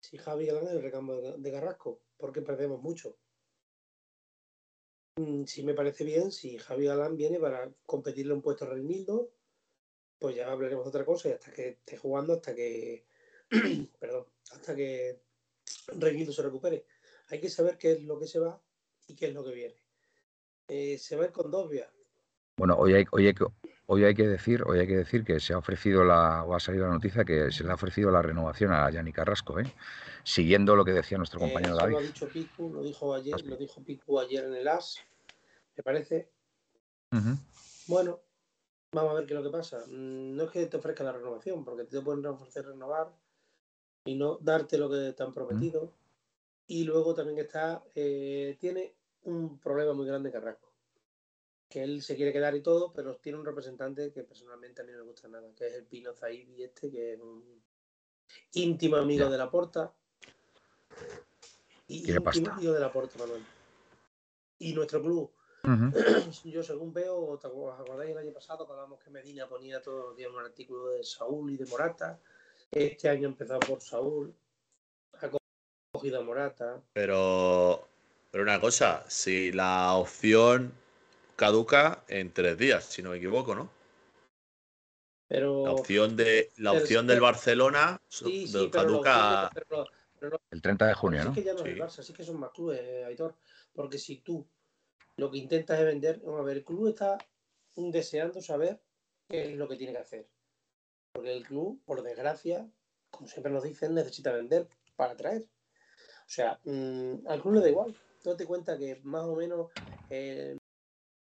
[0.00, 3.16] si Javi en el recambio de Carrasco, porque perdemos mucho.
[5.16, 9.30] Mm, si me parece bien si Javi Galán viene para competirle un puesto a Reinildo,
[10.18, 13.06] pues ya hablaremos de otra cosa y hasta que esté jugando, hasta que,
[14.00, 15.20] perdón, hasta que
[15.88, 16.86] Reinildo se recupere.
[17.28, 18.60] Hay que saber qué es lo que se va
[19.06, 19.87] y qué es lo que viene.
[20.68, 21.88] Eh, se va a ir con dos vías.
[22.56, 23.34] Bueno, hoy hay, hoy, hay,
[23.86, 26.60] hoy hay que decir, hoy hay que decir que se ha ofrecido la, o ha
[26.60, 29.72] salido la noticia que se le ha ofrecido la renovación a Yanni Carrasco, ¿eh?
[30.24, 31.92] siguiendo lo que decía nuestro eh, compañero David.
[31.92, 34.98] Lo ha dicho Picu, lo dijo ayer, lo dijo Picu ayer en el AS,
[35.76, 36.28] me parece.
[37.86, 38.20] Bueno,
[38.92, 39.84] vamos a ver qué es lo que pasa.
[39.86, 43.14] Mm, no es que te ofrezca la renovación, porque te pueden ofrecer renovar
[44.04, 45.92] y no darte lo que te han prometido.
[46.66, 48.97] Y luego también está, eh, tiene
[49.28, 50.72] un problema muy grande Carrasco.
[51.68, 54.92] Que él se quiere quedar y todo, pero tiene un representante que personalmente a mí
[54.92, 57.62] no me gusta nada, que es el Pino Zaibi este, que es un
[58.54, 59.92] íntimo amigo de la Porta.
[61.86, 63.44] Y íntimo amigo de la Porta, Manuel.
[64.60, 65.30] Y nuestro club,
[66.44, 70.16] yo según veo, ¿os acordáis el año pasado que hablamos que Medina ponía todos los
[70.16, 72.18] días un artículo de Saúl y de Morata?
[72.70, 74.34] Este año empezado por Saúl,
[75.12, 75.30] ha
[75.92, 76.82] cogido a Morata.
[76.92, 77.88] Pero
[78.30, 80.74] pero una cosa, si la opción
[81.36, 83.70] caduca en tres días, si no me equivoco, ¿no?
[85.28, 88.00] Pero, la opción de la opción del Barcelona
[88.72, 89.50] caduca
[90.50, 91.30] el 30 de junio, ¿no?
[91.30, 93.34] Es que ya no es el Barça, sí que son más clubes, eh, Aitor.
[93.72, 94.46] Porque si tú
[95.16, 97.18] lo que intentas es vender, vamos a ver, el club está
[97.76, 98.80] deseando saber
[99.28, 100.28] qué es lo que tiene que hacer.
[101.12, 102.68] Porque el club, por desgracia,
[103.10, 105.42] como siempre nos dicen, necesita vender para traer.
[105.42, 107.96] O sea, mm, al club le da igual
[108.30, 109.70] date cuenta que más o menos
[110.10, 110.56] eh,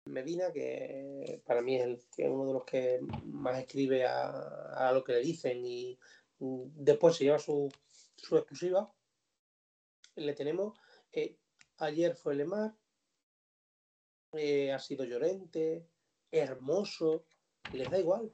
[0.05, 5.03] Medina, que para mí es, el, que uno de los que más escribe a, lo
[5.03, 5.97] que le dicen y
[6.39, 7.71] mm, después se lleva su,
[8.31, 8.93] exclusiva,
[10.15, 10.77] le tenemos.
[11.11, 11.37] Eh,
[11.77, 12.75] ayer fue Lemar,
[14.33, 15.87] eh, ha sido Llorente,
[16.31, 17.25] hermoso,
[17.73, 18.31] les da igual.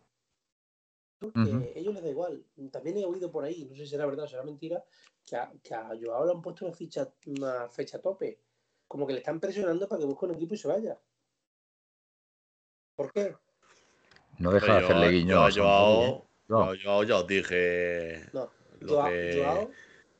[1.75, 2.45] ellos les da igual.
[2.71, 4.83] También he oído por ahí, no sé si será verdad o será mentira,
[5.25, 8.41] que a, que a Joao le han puesto una, ficha, una fecha tope
[8.91, 10.99] como que le están presionando para que busque un equipo y se vaya.
[12.93, 13.33] ¿Por qué?
[14.37, 15.47] No deja de hacerle guiño.
[15.47, 18.51] Yo, yo, yo, ya os dije no,
[18.81, 19.69] lo, que,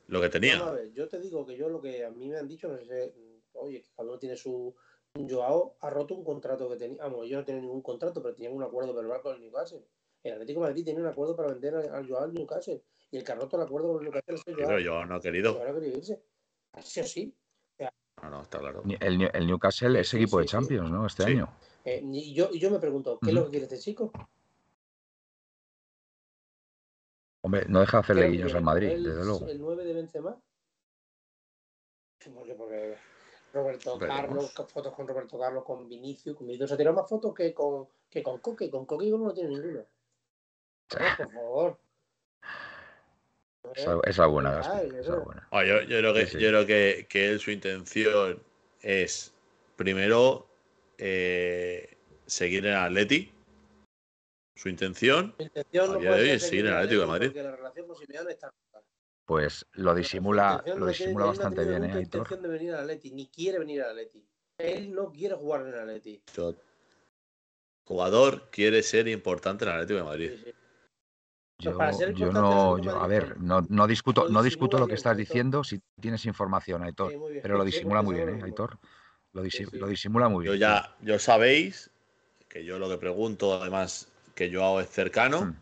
[0.06, 0.56] lo que tenía.
[0.56, 2.82] a ver, yo te digo que yo lo que a mí me han dicho, no
[2.82, 3.12] sé,
[3.52, 4.74] oye, que cada uno tiene su.
[5.14, 7.02] Joao ha roto un contrato que tenía.
[7.02, 9.84] Vamos, yo no tenía ningún contrato, pero tenía un acuerdo verbal con el Newcastle.
[10.22, 12.82] El Atlético de Madrid tenía un acuerdo para vender al Joao al Newcastle.
[13.10, 14.68] Y el que ha roto el acuerdo con el Newcastle es el Joao.
[14.68, 15.58] Pero yo no he querido.
[15.58, 16.22] Yo no he querido irse.
[16.72, 17.36] Así o sí.
[18.22, 18.82] No, no, está claro.
[19.00, 21.06] El, el Newcastle es equipo de Champions, ¿no?
[21.06, 21.48] Este año.
[21.84, 24.12] Eh, y, yo, yo me pregunto, ¿qué es lo que quiere este chico?
[27.44, 29.48] Hombre, no deja de hacerle guiños al Madrid, desde luego.
[29.48, 30.40] ¿El 9 de Benzema?
[32.32, 32.96] Porque, porque
[33.52, 37.52] Roberto Carlos, fotos con Roberto Carlos, con Vinicius, con Vinicius se tirado más fotos que
[37.52, 39.84] con, que con Coque, con Coque no lo tiene ninguno.
[40.88, 41.78] por favor.
[44.04, 48.42] Esa, buena, ah, yo, creo que, yo creo que, que, él su intención
[48.80, 49.32] es
[49.76, 50.48] primero
[50.98, 51.96] eh,
[52.26, 53.32] seguir en Atleti.
[54.56, 57.32] Su intención, intención no es seguir en Atlético de Madrid.
[59.24, 63.58] Pues lo disimula, lo disimula bastante bien, ¿eh, intención de venir al Atleti, ni quiere
[63.58, 64.26] venir al Atleti.
[64.58, 66.22] Él no quiere jugar en el Atleti.
[67.84, 70.54] Jugador quiere ser importante en el Atlético de Madrid.
[71.62, 76.24] Yo, no, a ver, no, no discuto, no discuto lo que estás diciendo si tienes
[76.26, 78.78] información, Aitor, pero lo disimula muy bien, ¿eh, Aitor?
[79.32, 80.54] Lo, disimula muy bien.
[80.54, 81.90] Yo ya, yo sabéis
[82.48, 85.42] que yo lo que pregunto, además, que Joao es cercano.
[85.42, 85.56] Hmm.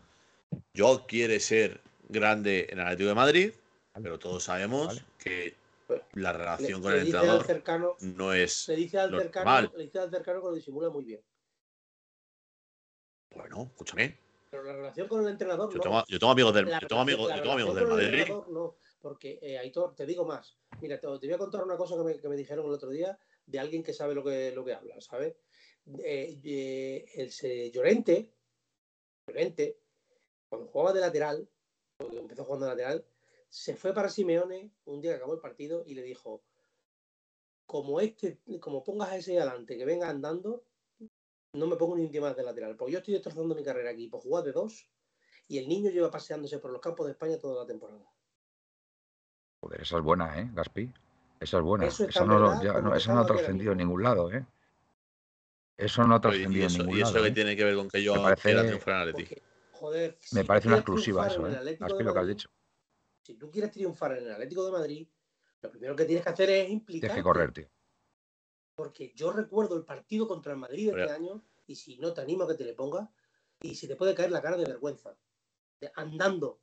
[0.73, 3.53] Yo quiere ser grande en el Atlético de Madrid,
[4.01, 5.55] pero todos sabemos que
[6.13, 7.45] la relación con el entrenador
[8.01, 11.21] no es le dice al cercano, Le dice al cercano que lo disimula muy bien.
[13.35, 14.17] Bueno, escúchame.
[14.51, 15.73] Pero la relación con el entrenador.
[15.73, 18.25] Yo tengo, yo tengo amigos del, yo tengo amigos, yo tengo amigos del Madrid.
[18.49, 20.57] No, porque, eh, Aitor, te digo más.
[20.81, 23.17] Mira, te, voy a contar una cosa que me, que me, dijeron el otro día
[23.45, 25.35] de alguien que sabe lo que, lo que habla, ¿sabes?
[26.03, 28.31] eh, eh, el Llorente,
[29.27, 29.79] Llorente,
[30.49, 31.49] cuando jugaba de lateral,
[31.97, 33.05] cuando empezó jugando de lateral,
[33.49, 36.43] se fue para Simeone un día que acabó el partido y le dijo,
[37.65, 40.63] como este, como pongas a ese adelante que venga andando,
[41.53, 43.89] no me pongo ni un día más de lateral, porque yo estoy destrozando mi carrera
[43.91, 44.87] aquí por jugar de dos
[45.47, 48.05] y el niño lleva paseándose por los campos de España toda la temporada.
[49.59, 50.91] Joder, esa es buena, ¿eh, Gaspi?
[51.39, 51.87] Esa es buena.
[51.87, 54.45] Eso no, ya- como no, que eso no ha trascendido en ningún lado, ¿eh?
[55.77, 57.23] Eso no ha Pero, ¿Y trascendido en ningún y eso lado.
[57.23, 57.33] qué ¿eh?
[57.33, 59.23] tiene que ver con que yo Me parece- quiera triunfar en el Atleti?
[59.35, 61.77] Porque, joder, Me parece una exclusiva eso, ¿eh?
[61.79, 62.49] Gaspi, lo que has dicho.
[63.23, 65.07] Si tú quieres triunfar en el Atlético de Madrid,
[65.61, 67.09] lo primero que tienes que hacer es implicar.
[67.09, 67.67] Tienes que correr, tío.
[68.81, 72.21] Porque yo recuerdo el partido contra el Madrid de este año, y si no te
[72.21, 73.07] animo a que te le pongas,
[73.61, 75.15] y si te puede caer la cara de vergüenza.
[75.95, 76.59] Andando,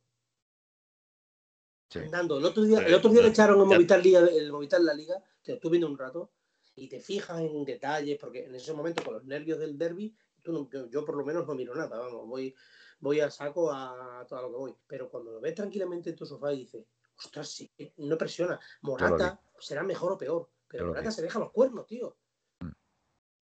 [1.89, 2.01] Sí.
[2.01, 2.39] andando.
[2.39, 4.95] El otro día, el otro día le pero- echaron el Movistar Liga, el Movistar La
[4.95, 6.33] Liga, que lo estuve viendo un rato,
[6.75, 10.53] y te fijas en detalles, porque en ese momento con los nervios del derby, tú
[10.53, 12.53] no- yo, yo por lo menos no miro nada, vamos, voy,
[12.99, 14.75] voy a saco a todo lo que voy.
[14.89, 16.85] Pero cuando lo ves tranquilamente en tu sofá y dices,
[17.17, 18.59] ostras, sí, no presiona.
[18.83, 22.17] Morata será mejor o peor, pero lo Morata se deja los cuernos, tío.
[22.61, 22.69] Mm.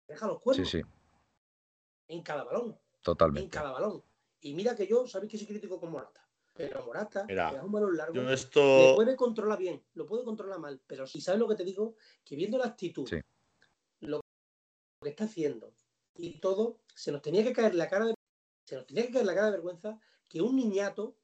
[0.07, 0.81] Se deja los Sí, cuernos sí,
[2.07, 3.49] en cada balón, en totalmente.
[3.49, 4.03] cada balón.
[4.41, 6.21] Y mira que yo, sabéis que soy crítico con Morata.
[6.53, 8.93] Pero Morata, Mira, le da un balón largo, Yo esto.
[8.95, 12.35] puede controlar bien, lo puede controlar mal, pero si sabes lo que te digo, que
[12.37, 13.19] viendo la actitud, Sí.
[14.01, 14.21] lo
[15.01, 15.73] que está haciendo
[16.15, 18.13] y todo, se nos tenía que caer la cara de,
[18.63, 19.99] se nos tenía que caer la cara de vergüenza
[20.29, 21.17] que un niñato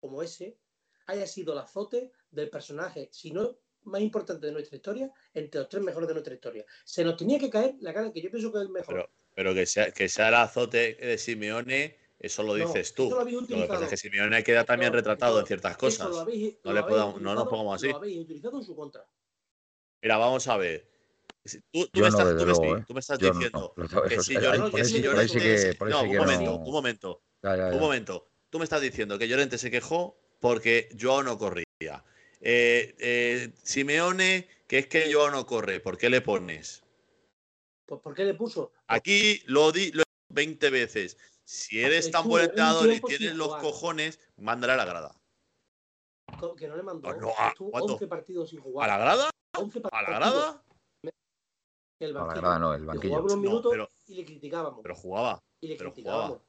[0.00, 0.58] como ese
[1.06, 5.68] haya sido el azote del personaje, si no más importante de nuestra historia, entre los
[5.68, 6.64] tres mejores de nuestra historia.
[6.84, 8.94] Se nos tenía que caer la cara que yo pienso que es el mejor.
[8.94, 13.06] Pero, pero que sea, que sea el azote de Simeone, eso lo No, dices tú.
[13.08, 15.76] eso lo Lo que pasa es que Simeone queda también No, retratado eso- en ciertas
[15.76, 16.08] cosas.
[16.10, 17.88] lo habéis- No lo le habéis podamos- no nos utilizado- pongamos así.
[17.88, 19.06] Lo habéis utilizado en su contra.
[20.02, 20.90] Mira, vamos a ver.
[21.42, 22.84] Tú, tú Yo me no, estás, tú me- luego, sí, ¿eh?
[22.86, 26.70] tú me estás Yo no, diciendo no, que si Llorente, no, un momento, no- un
[26.72, 28.30] momento, Ya, ya, un momento.
[28.50, 31.64] Tú me estás diciendo que Llorente se quejó porque Joao no corría.
[32.40, 35.80] Eh, eh, Simeone, que es que Joao no corre.
[35.80, 36.82] ¿Por qué le pones?
[37.86, 38.72] Pues ¿por qué le puso?
[38.86, 41.18] Aquí lo di lo he dicho 20 veces.
[41.44, 43.62] Si eres tan buen entrenador y tienes los jugar.
[43.62, 45.16] cojones, mándale a la grada.
[46.56, 47.12] Que no le mandó.
[47.12, 47.94] No, no, a- ¿cuánto?
[47.94, 48.88] 11 partidos sin ¿A jugar.
[48.88, 49.30] la grada?
[49.58, 50.64] 11 ¿A la grada?
[51.98, 52.40] El A la banquillo.
[52.40, 53.08] grada no, el banquillo.
[53.10, 54.80] jugaba unos No, minutos pero- y le criticábamos.
[54.82, 56.40] Pero jugaba, y le pero criticábamos.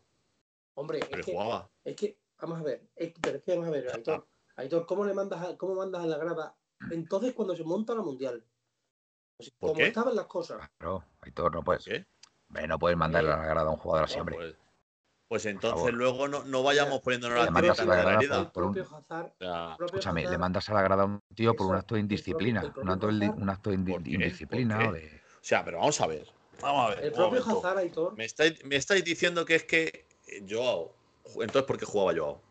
[0.75, 1.69] Hombre, pero es que, jugaba.
[1.83, 4.27] es que, vamos a ver, es, pero es que vamos a ver, Aitor,
[4.61, 6.55] Aitor, ¿cómo le mandas a, cómo mandas a la grada
[6.91, 8.43] entonces cuando se monta la mundial?
[9.37, 9.87] Pues, ¿Por como qué?
[9.87, 10.69] estaban las cosas.
[10.77, 11.85] Claro, Aitor, no ¿Por puedes.
[11.85, 12.05] qué?
[12.67, 14.35] No puedes mandarle a la grada a un jugador así, No, hombre.
[14.35, 14.55] pues,
[15.27, 18.63] pues entonces luego no, no vayamos poniéndonos la mandas a la en la grada por
[18.65, 19.33] un- Hazard,
[19.79, 22.15] Escúchame, le mandas a la grada a un tío por un acto de el propio-
[22.17, 22.61] indisciplina.
[22.75, 24.09] Un acto de, Hazard- un acto de indi- ¿Por qué?
[24.11, 24.99] indisciplina ¿Por o qué?
[24.99, 25.15] de.
[25.15, 26.27] o sea, pero vamos a ver.
[26.61, 27.05] Vamos a ver.
[27.05, 27.41] el propio.
[27.43, 30.05] Hazard, Aitor, Me estáis, me estáis diciendo que es que
[30.47, 30.93] Joao.
[31.35, 32.41] Entonces, ¿por qué jugaba Joao?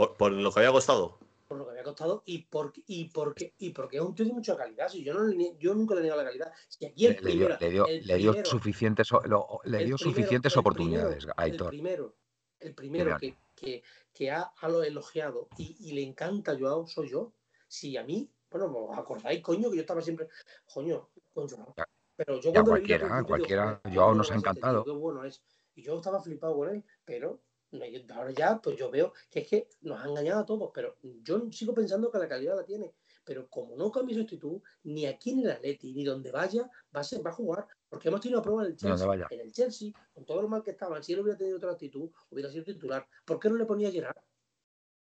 [0.00, 1.18] ¿Por, por lo que había costado?
[1.46, 4.32] por lo que había costado y porque y porque y porque es un tío de
[4.32, 4.88] mucha calidad.
[4.88, 6.52] Si yo no yo nunca le niego la calidad.
[6.68, 9.86] Si aquí el Le, primero, le dio, el le dio primero- suficientes, lo- le el
[9.86, 11.66] dio primero- suficientes el oportunidades, Aitor.
[11.66, 12.14] El primero,
[12.60, 13.82] el primero que, que,
[14.14, 17.32] que ha, ha lo elogiado y, y le encanta a Joao soy yo.
[17.66, 20.28] Si a mí, bueno, ¿os acordáis, coño, que yo estaba siempre,
[20.72, 21.74] coño, con Joao.
[21.76, 21.84] Ya.
[22.14, 24.84] Pero yo Ya cuando le vi al cualquiera, cualquiera, Joao nos ha este tío, encantado.
[24.84, 25.42] qué bueno es.
[25.74, 27.40] Y yo estaba flipado con él, pero
[28.14, 31.50] ahora ya, pues yo veo que es que nos ha engañado a todos, pero yo
[31.52, 32.94] sigo pensando que la calidad la tiene.
[33.24, 37.00] Pero como no cambie su actitud, ni aquí en el Atleti, ni donde vaya, va
[37.00, 37.66] a, ser, va a jugar.
[37.88, 39.06] Porque hemos tenido pruebas en el Chelsea.
[39.06, 39.26] vaya.
[39.30, 42.10] En el Chelsea, con todo lo mal que estaban, si él hubiera tenido otra actitud,
[42.30, 43.06] hubiera sido titular.
[43.24, 44.16] ¿Por qué no le ponía a Gerard?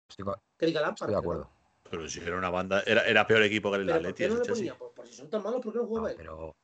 [0.08, 0.26] Estoy,
[0.58, 1.50] Que diga Lampard, estoy de acuerdo.
[1.90, 2.82] Pero si era una banda.
[2.86, 4.22] Era, era peor equipo que el Pero ¿por Atleti.
[4.22, 4.78] qué no le ponía?
[4.78, 6.16] Pues, pues si son tan malos, ¿por qué no No, jugaba él?
[6.16, 6.56] pero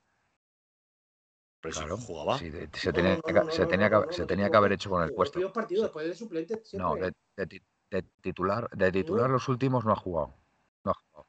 [1.60, 2.38] Pero si claro, jugaba.
[2.38, 5.52] sí, se tenía, que- haber hecho con el puesto.
[5.52, 6.62] partidos después de suplente.
[6.72, 9.34] No, de, de ti- de titular, de titular No.
[9.34, 10.34] los últimos no ha jugado.
[10.84, 11.26] No ha jugado.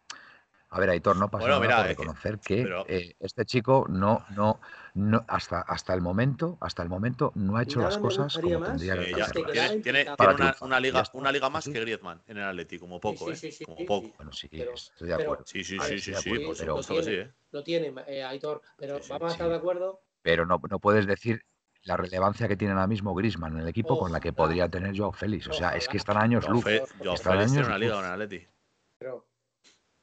[0.74, 3.14] A ver, Aitor, no pasa Bueno, nada mira, por es que- reconocer que, pero- eh,
[3.20, 4.62] este chico no, no,
[4.94, 8.70] no, hasta, hasta el momento, hasta el momento no ha hecho las cosas como más
[8.70, 9.16] tendría que Eh,
[9.54, 10.06] ya- tiene,
[10.62, 13.36] una, liga, una liga más que Griezmann en el Atleti, como poco, sí, ¿eh?
[13.36, 14.08] sí, sí, como sí, poco.
[14.08, 14.14] sí.
[14.16, 15.44] Bueno, sí, Pero- estoy de pero- acuerdo.
[15.46, 16.32] Sí, sí, sí, sí, sí,
[17.10, 17.34] ¿eh?
[17.52, 19.34] Lo tiene, eh, Aitor, pero Sí, sí, vamos a sí.
[19.34, 20.00] estar de acuerdo.
[20.22, 21.44] Pero no, no puedes decir
[21.84, 24.96] la relevancia que tiene ahora mismo Griezmann en el equipo con la que podría tener
[24.96, 25.48] Joao Félix.
[25.48, 26.64] O sea, es que están años Joao luz.
[26.64, 28.48] Fe- Joao están Félix tiene años una liga con Atleti.
[29.00, 29.28] Pero,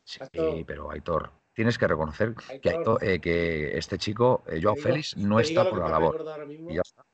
[0.04, 0.66] Sí, Aitor.
[0.66, 3.04] pero Aitor, tienes que reconocer que, Aitor.
[3.04, 6.24] Eh, que este chico, eh, Joao digo- Félix, no está por la labor.
[6.68, 7.04] Y ya está.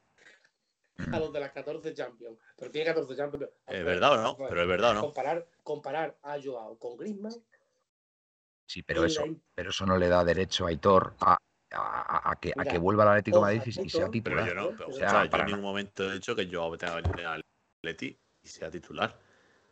[1.12, 2.38] a los de las 14 Champions.
[2.56, 3.48] Pero tiene 14 Champions.
[3.66, 4.36] ¿Es verdad o no?
[4.48, 5.00] Pero es verdad o no.
[5.00, 7.34] Comparar, comparar a Joao con Griezmann.
[8.66, 11.36] Sí, pero eso, la- pero eso no le da derecho a Aitor a,
[11.76, 14.10] a, a que, a Mira, que vuelva al Atlético de Madrid y, y sea Héctor,
[14.10, 14.48] Pero titular.
[14.48, 17.26] yo no, pero, O sea, yo para en ningún momento he dicho que Joao venir
[17.26, 17.44] al
[17.82, 19.18] Atleti y sea titular.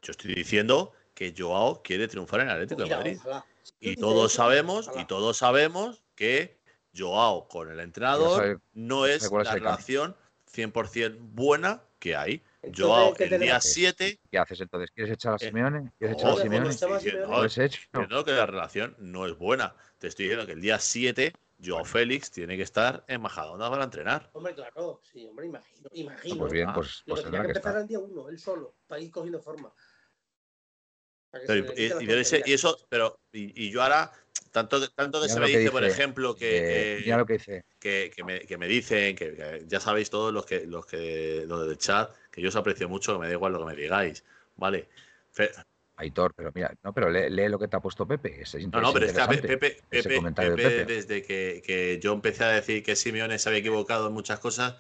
[0.02, 3.18] Yo estoy diciendo que Joao quiere triunfar en el Atlético Mira, de Madrid.
[3.20, 3.44] ojalá.
[3.78, 6.58] Y todos sabemos, y todos sabemos que
[6.96, 10.16] Joao con el entrenador sabe- no es la relación
[10.52, 12.42] 100% buena que hay.
[12.62, 14.90] Entonces, Joao ¿qué el día que- 7 ¿Qué haces entonces?
[14.92, 15.92] ¿Quieres echar a Eh, Simeone?
[15.98, 16.56] ¿Quieres no, echar a Simeone?
[16.64, 17.80] cuando se llama estoy diciendo- Simeone- ¿Lo has hecho?
[17.92, 19.74] Entiendo que la relación no es buena.
[19.98, 21.32] Te estoy diciendo que el día 7
[21.64, 24.30] Joao Félix tiene que estar en Majadahonda para entrenar.
[24.32, 25.88] Hombre, claro, sí, hombre, imagino.
[25.92, 26.36] imagino.
[26.38, 27.82] Pues bien, Ah, pues, pues que tendrá que que empezar estar.
[27.82, 29.72] el día uno, él solo, para ir cogiendo forma.
[31.30, 31.72] Pero,
[32.44, 34.12] y, eso, pero y, y yo ahora
[34.50, 37.32] tanto, tanto que se me que dice, por ejemplo, que, Eh, que- mira lo que
[37.34, 37.64] dice.
[37.78, 41.44] que, que me, que me dicen, que, que ya sabéis todos los que los que
[41.46, 43.74] los del chat, que yo os aprecio mucho, que me da igual lo que me
[43.74, 44.24] digáis,
[44.56, 44.88] ¿vale?
[45.30, 45.50] Fe-
[45.96, 48.42] Aitor, pero mira, no, pero lee, lee lo que te ha puesto Pepe.
[48.42, 49.48] Es, no, no, pero es que a Pe- interesante.
[49.48, 50.84] Pepe, Pepe, Pepe, Pepe.
[50.86, 54.76] desde que, que yo empecé a decir que Simeone se había equivocado en muchas cosas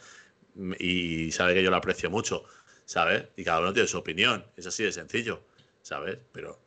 [0.54, 2.44] mm, y sabe que yo lo aprecio mucho,
[2.86, 3.24] ¿sabes?
[3.36, 5.42] Y cada uno tiene su opinión, es así de sencillo,
[5.82, 6.18] ¿sabes?
[6.32, 6.58] Pero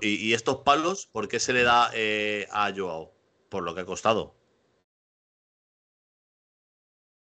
[0.00, 3.12] y, y estos palos, ¿por qué se le da eh, a Joao?
[3.48, 4.34] Por lo que ha costado.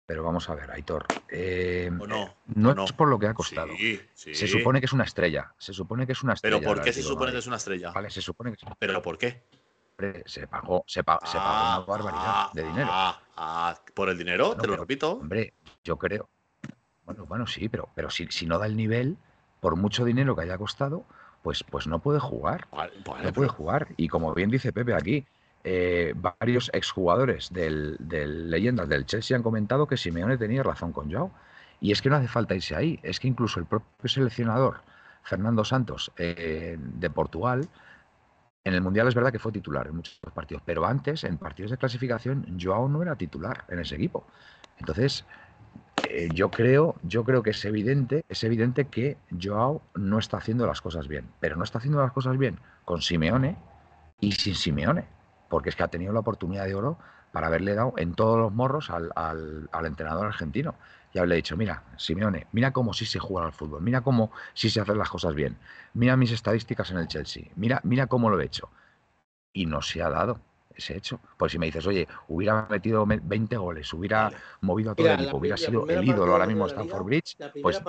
[0.10, 1.05] Pero vamos a ver, Aitor.
[1.30, 2.34] eh, ¿O no?
[2.55, 2.84] no ¿O no?
[2.86, 3.72] es por lo que ha costado.
[3.78, 4.34] Sí, sí.
[4.34, 5.53] Se supone que es una estrella.
[5.60, 6.57] Se supone que es una estrella.
[6.57, 7.91] Pero ¿por qué se supone que es una estrella?
[7.91, 9.43] Vale, se supone que es- ¿Pero por qué?
[10.26, 12.88] se pagó, se pagó, se pagó Ah, una barbaridad ah, de dinero.
[12.91, 15.12] ah, ah, por el dinero, Bueno, te lo pero- repito.
[15.12, 15.53] Hombre,
[15.84, 16.28] yo creo.
[17.05, 19.16] Bueno, bueno, sí, pero, pero si, si no da el nivel,
[19.60, 21.05] por mucho dinero que haya costado,
[21.43, 22.68] pues, pues no puede jugar.
[22.72, 23.88] Vale, vale, no puede pero- jugar.
[23.95, 25.28] Y como bien dice Pepe aquí,
[25.64, 31.12] eh, varios exjugadores del, del Leyendas del Chelsea han comentado que Simeone tenía razón con
[31.12, 31.32] Joao.
[31.82, 32.99] Y es que no hace falta irse ahí.
[33.03, 34.82] Es que incluso el propio seleccionador,
[35.24, 37.70] Fernando Santos, eh, de Portugal,
[38.64, 41.72] en el Mundial es verdad que fue titular en muchos partidos, pero antes, en partidos
[41.72, 44.28] de clasificación, Joao no era titular en ese equipo.
[44.78, 45.26] Entonces,
[46.10, 50.68] eh, yo creo, yo creo que es evidente, es evidente que Joao no está haciendo
[50.68, 53.57] las cosas bien, pero no está haciendo las cosas bien con Simeone
[54.20, 55.05] y sin Simeone,
[55.50, 56.97] porque es que ha tenido la oportunidad de oro
[57.32, 60.76] para haberle dado en todos los morros al, al- al entrenador argentino
[61.14, 64.70] y haberle dicho, mira, Simeone, mira cómo sí se juega al fútbol, mira cómo sí
[64.70, 65.58] se hacen las cosas bien,
[65.93, 68.70] mira mis estadísticas en el Chelsea, mira, mira cómo lo he hecho.
[69.54, 70.39] Y no se ha dado
[70.76, 71.20] ese hecho.
[71.38, 74.32] Pues si me dices, oye, hubiera metido me- 20 goles, hubiera
[74.62, 76.72] movido a todo Mira, el equipo, hubiera la sido el ídolo ahora mismo la de
[76.82, 77.82] Stanford liga, Bridge, pues,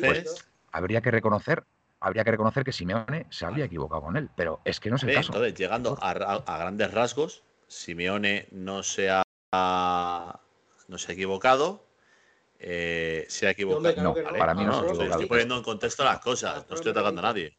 [0.00, 0.34] pues yo.
[0.72, 1.64] habría que reconocer,
[2.04, 5.02] habría que reconocer que Simeone se habría equivocado con él, pero es que no es
[5.04, 5.32] el caso.
[5.32, 9.22] entonces, llegando a, ra- a grandes rasgos, Simeone no se ha,
[10.88, 11.82] no se ha equivocado.
[12.58, 14.02] eh, se ha equivocado.
[14.02, 15.10] No, para mí no se ha estoy- equivocado.
[15.12, 17.56] Estoy poniendo en contexto las cosas, no estoy atacando a nadie.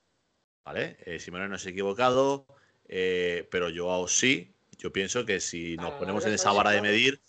[0.63, 0.97] ¿Vale?
[1.05, 2.45] Eh, Simeone no se ha equivocado,
[2.87, 4.53] eh, pero Joao sí.
[4.77, 7.21] Yo pienso que si nos ponemos en esa vara de medir,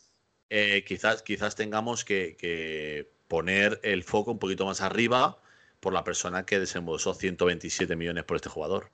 [0.51, 5.39] eh, quizás, quizás tengamos que, que poner el foco un poquito más arriba
[5.81, 8.91] por la persona que desembolsó 127 millones por este jugador.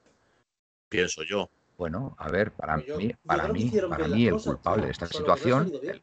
[0.89, 1.49] Pienso yo.
[1.79, 4.85] Bueno, a ver, para Yo- mí, yo para mí, para bien mí el cosas, culpable
[4.87, 6.03] de esta situación, bien.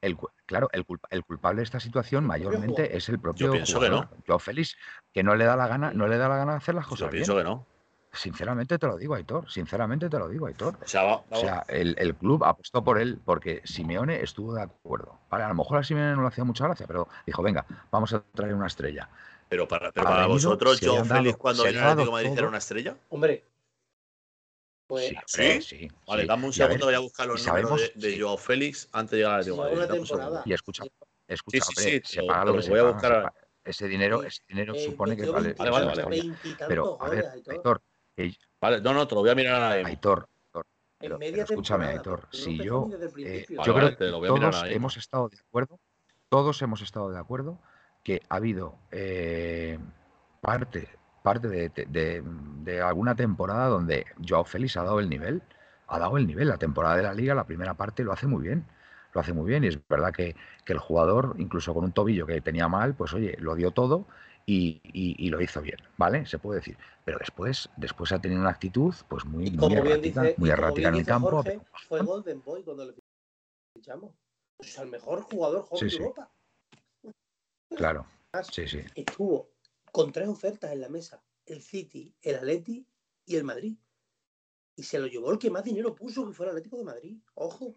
[0.00, 3.78] el, el claro, el, culpa- el culpable de esta situación mayormente es el propio pienso
[3.78, 4.76] que jugador, Joao Félix,
[5.12, 6.90] que no le da la gana, no le da la gana de hacer las Yo
[6.90, 7.24] cosas bien.
[7.24, 7.66] pienso que no.
[8.14, 9.50] Sinceramente te lo digo, Aitor.
[9.50, 10.76] Sinceramente te lo digo, Aitor.
[10.82, 14.52] O sea, va- O vamos- sea, el, el club apostó por él porque Simeone estuvo
[14.54, 15.18] de acuerdo.
[15.30, 18.12] Vale, a lo mejor a Simeone no le hacía mucha gracia, pero dijo, venga, vamos
[18.12, 19.08] a traer una estrella.
[19.52, 22.28] Pero para, pero ha para venido, vosotros, dado- Félix cuando vino al Atlético de Madrid
[22.30, 22.38] todo.
[22.38, 22.96] era una estrella.
[23.10, 23.44] Hombre,
[24.86, 25.42] pues Sí, ¿Sí?
[25.42, 26.28] hombre, sí, Vale, sí.
[26.28, 28.20] dame un Y a ver, segundo, voy a buscar los números de, de sí.
[28.22, 29.94] Joao Félix antes de llegar al Atlético de Madrid.
[29.98, 30.42] temporada.
[30.46, 30.84] Y escucha,
[31.28, 33.34] escucha, sí, hombre, sí, se lo- paga lo que voy a buscar.
[33.62, 35.48] Ese dinero, ese dinero eh, supone que vale.
[35.48, 36.36] 20 Vale, vale, vale.
[36.66, 37.82] Pero, a ver, Aitor.
[38.58, 39.88] Vale, no, no, te lo voy a mirar ahora mismo.
[39.88, 40.64] Aitor, En
[40.98, 44.04] pero, media pero escúchame, no si yo, ni desde el eh, yo vale, creo te
[44.06, 45.78] lo que voy a mirar todos hemos estado de acuerdo,
[46.30, 47.60] todos hemos estado de acuerdo
[48.02, 49.78] que ha habido eh,
[50.40, 50.88] parte,
[51.22, 52.22] parte de, de-
[52.62, 55.42] de alguna temporada donde Joao Félix ha dado el nivel,
[55.88, 56.48] ha dado el nivel.
[56.48, 58.64] La temporada de la liga, la primera parte lo hace muy bien,
[59.14, 60.34] lo hace muy bien y es verdad que,
[60.64, 64.06] que el jugador, incluso con un tobillo que tenía mal, pues oye, lo dio todo
[64.46, 66.26] y, y- y lo hizo bien, ¿vale?
[66.26, 66.76] Se puede decir.
[67.04, 70.48] Pero después, después ha tenido una actitud pues muy, Y muy como errática, dice, muy
[70.48, 71.30] y como errática bien en el campo.
[71.30, 72.94] Jorge, fue Golden Boy cuando le
[73.74, 74.14] fichamos.
[74.58, 76.12] O sea, el mejor jugador joven Sí, de sí.
[77.76, 78.06] Claro,
[78.50, 78.80] sí, sí.
[78.94, 79.50] Estuvo
[79.90, 82.86] con tres ofertas en la mesa: el City, el Atleti
[83.26, 83.76] y el Madrid.
[84.76, 87.16] Y se lo llevó el que más dinero puso, que fue el Atlético de Madrid.
[87.34, 87.74] Ojo.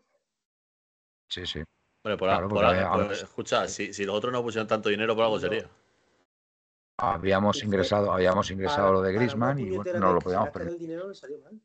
[1.29, 1.63] Sí, sí.
[2.03, 5.15] Bueno, por, Claro, por- había- pues, escucha, si, si los otros no pusieron tanto dinero,
[5.15, 5.69] por algo sería.
[6.97, 11.15] Habíamos ingresado, habíamos ingresado lo de Griezmann y bueno, no lo podíamos el dinero le
[11.15, 11.59] salió mal.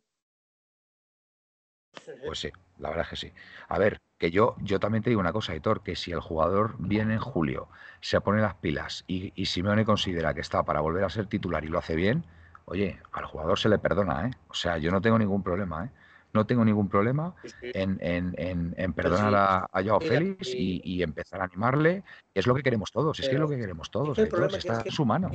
[2.24, 3.32] Pues sí, la verdad es que sí.
[3.68, 6.76] A ver, que yo, yo también te digo una cosa, Hitor, que si el jugador
[6.78, 7.68] viene en julio,
[8.02, 11.64] se pone las pilas y, y Simeone considera que está para volver a ser titular
[11.64, 12.26] y lo hace bien,
[12.66, 14.30] oye, al jugador se le perdona, ¿eh?
[14.48, 15.90] O sea, yo no tengo ningún problema, ¿eh?
[16.34, 22.04] No tengo ningún problema en, en, perdonar a, a Joao Félix y, empezar a animarle.
[22.32, 24.16] Es lo que queremos todos, es que es lo que queremos todos.
[24.16, 25.30] Es está en su mano.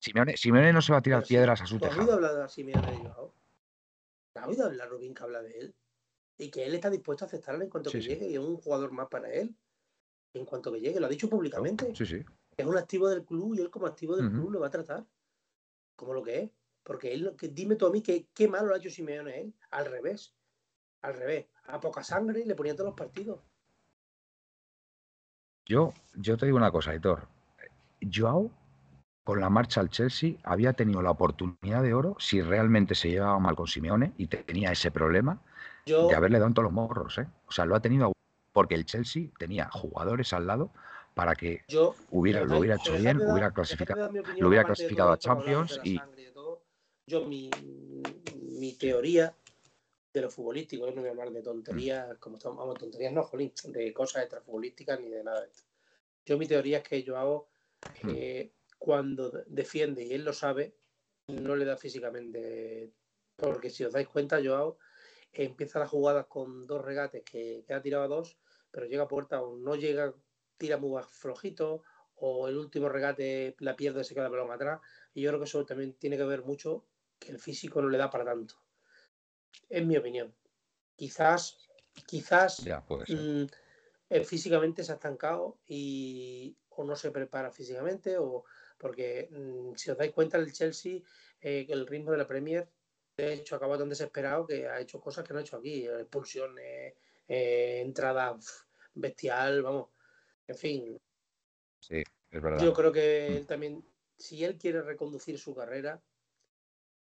[0.00, 2.02] Simeone, no se va a tirar piedras a su tejado.
[2.02, 3.32] ¿Has oído hablar de Simeone de Joao?
[4.34, 5.74] ¿Has oído hablar Rubín que habla de él?
[6.38, 8.92] Y que él está dispuesto a aceptarle en cuanto que llegue y es un jugador
[8.92, 9.54] más para él.
[10.34, 11.94] En cuanto que llegue, lo ha dicho públicamente.
[11.94, 12.24] Sí, sí.
[12.56, 15.06] Es un activo del club y él como activo del club lo va a tratar
[15.96, 16.50] como lo que es.
[16.82, 19.54] Porque él, que, dime tú a mí que, qué malo lo ha hecho Simeone él.
[19.70, 20.34] Al revés.
[21.02, 21.46] Al revés.
[21.64, 23.40] A poca sangre y le ponía todos los partidos.
[25.64, 27.28] Yo, yo te digo una cosa, Hitor.
[28.12, 28.50] Joao,
[29.22, 33.38] con la marcha al Chelsea, había tenido la oportunidad de oro si realmente se llevaba
[33.38, 35.40] mal con Simeone y tenía ese problema
[35.84, 37.18] de haberle dado en todos los morros.
[37.18, 37.26] ¿eh?
[37.46, 38.12] O sea, lo ha tenido
[38.52, 40.70] porque el Chelsea tenía jugadores al lado
[41.14, 41.64] para que
[42.10, 46.00] hubiera, lo hubiera hecho bien, hubiera clasificado, lo hubiera clasificado a Champions y...
[47.04, 47.50] Yo mi,
[48.58, 49.34] mi teoría
[50.12, 53.52] de lo futbolístico, no voy a hablar de tonterías, como estamos, vamos, tonterías no, jolín,
[53.64, 55.64] de cosas extrafutbolísticas ni de nada de esto.
[56.24, 57.48] Yo mi teoría es que yo hago
[58.08, 60.74] eh, cuando defiende y él lo sabe,
[61.26, 62.92] no le da físicamente,
[63.36, 64.78] porque si os dais cuenta, Joao
[65.32, 68.38] empieza las jugadas con dos regates que, que ha tirado a dos,
[68.70, 70.14] pero llega a puerta o no llega
[70.56, 71.82] tira muy flojito
[72.14, 74.80] o el último regate la pierde y se queda el balón atrás.
[75.12, 76.84] Y yo creo que eso también tiene que ver mucho
[77.18, 78.54] que el físico no le da para tanto.
[79.68, 80.32] En mi opinión.
[80.94, 81.68] Quizás,
[82.06, 82.64] quizás
[83.08, 83.44] mm,
[84.24, 88.44] físicamente se ha estancado y o no se prepara físicamente o
[88.78, 91.00] porque mm, si os dais cuenta el Chelsea
[91.40, 92.68] eh, el ritmo de la Premier
[93.16, 96.94] de hecho acaba tan desesperado que ha hecho cosas que no ha hecho aquí expulsiones
[97.28, 98.36] eh, entrada
[98.94, 99.88] bestial vamos
[100.46, 101.00] en fin.
[101.80, 102.62] Sí, es verdad.
[102.62, 103.36] Yo creo que mm.
[103.36, 103.84] él también,
[104.16, 106.02] si él quiere reconducir su carrera,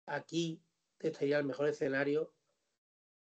[0.06, 0.62] aquí
[1.00, 2.34] estaría el mejor escenario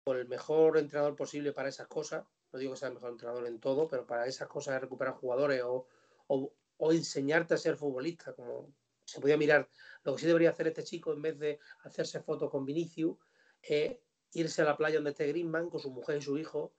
[0.04, 2.26] por el mejor entrenador posible para esas cosas.
[2.52, 5.16] No digo que sea el mejor entrenador en todo, pero para esas cosas de recuperar
[5.16, 5.88] jugadores o,
[6.28, 8.74] o, enseñarte a ser futbolista, como
[9.06, 9.70] se podía mirar.
[10.04, 13.18] Lo que sí debería hacer este chico, en vez de hacerse fotos con Vinicius,
[13.62, 13.98] es
[14.34, 16.74] irse a la playa donde esté Griezmann con su mujer y su hijo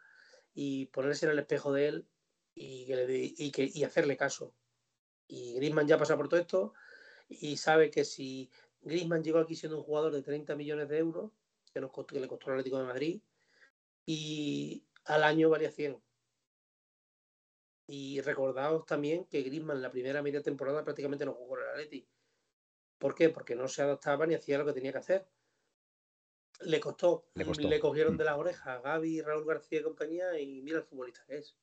[0.55, 2.09] y ponerse en el espejo de él
[2.55, 4.55] y, que y, hacerle caso.
[5.27, 6.74] Y Griezmann ya pasa por todo esto
[7.29, 8.51] y sabe que si
[8.83, 11.33] Griezmann llegó aquí siendo un jugador de 30 millones de euros,
[11.72, 13.20] que, nos que le costó el Atlético de Madrid,
[14.07, 16.01] y al año valía 100.
[17.89, 22.09] Y recordaos también que Griezmann la primera media temporada prácticamente no jugó con el Atleti.
[22.99, 23.29] ¿Por qué?
[23.29, 25.27] Porque no se adaptaba ni hacía lo que tenía que hacer.
[26.61, 27.27] Le costó.
[27.35, 28.19] Le, le cogieron mm.
[28.19, 31.57] de las orejas a Gaby, Raúl García y compañía y mira el futbolista que es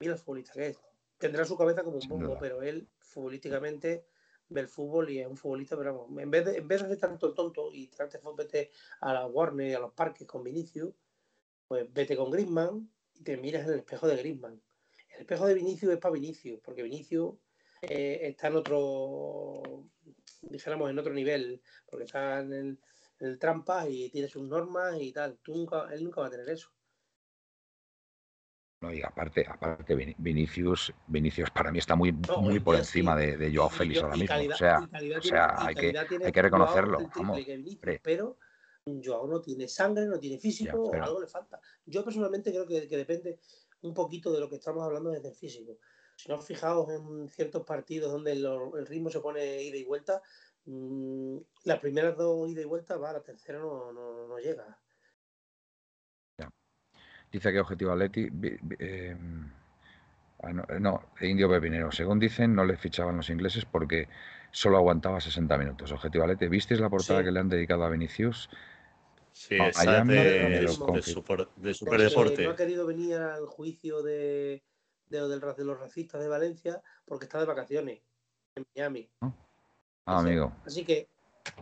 [0.00, 0.78] mira el futbolista que es.
[1.18, 4.06] Tendrá su cabeza como un bombo, pero él futbolísticamente
[4.48, 6.86] ve el fútbol y es un futbolista, pero vamos, en vez de, en vez de
[6.86, 8.70] hacer tanto el tonto y trate vete
[9.00, 10.94] a la Warner y a los parques con Vinicius,
[11.66, 14.62] pues vete con Griezmann y te miras en el espejo de Griezmann.
[15.14, 17.34] El espejo de Vinicius es para Vinicius, porque Vinicius
[17.82, 19.84] eh, está en otro,
[20.42, 22.78] dijéramos, en otro nivel, porque está en el,
[23.20, 25.38] en el trampa y tiene sus normas y tal.
[25.42, 26.70] Tú nunca, él nunca va a tener eso.
[28.82, 33.54] No, y aparte, aparte Vinicius, Vinicius para mí está muy, muy por encima de, de,
[33.54, 34.36] Joao Félix ahora mismo.
[34.52, 34.80] o sea,
[35.18, 36.98] o sea hay, que, hay que reconocerlo.
[37.16, 37.40] Vamos,
[38.02, 38.36] pero
[39.02, 41.58] Joao no tiene sangre, no tiene físico, algo le falta.
[41.86, 43.40] Yo personalmente creo que, depende
[43.80, 45.78] un poquito de lo que estamos hablando desde el físico.
[46.16, 50.22] Si no os fijaos en ciertos partidos donde el ritmo se pone ida y vuelta,
[50.64, 54.78] mmm, las primeras dos ida y vuelta va, la tercera no, no, no llega.
[57.30, 58.28] Dice que Objetivo Atleti.
[58.78, 59.52] Em,
[60.42, 61.92] ah, eh, no, Indio Pepinero.
[61.92, 64.08] Según dicen, no le fichaban los ingleses porque
[64.52, 65.92] solo aguantaba 60 minutos.
[65.92, 66.48] Objetivo Atleti.
[66.48, 68.48] ¿Visteis la portada que le han dedicado a Vinicius?
[69.32, 72.44] Sí, esa de, de, super, de Superdeporte.
[72.44, 74.62] No ha querido venir al juicio de,
[75.08, 78.00] de, de, los racistas de Valencia porque está de vacaciones
[78.54, 79.10] en Miami.
[79.20, 80.52] Ah, amigo.
[80.64, 81.08] Así que.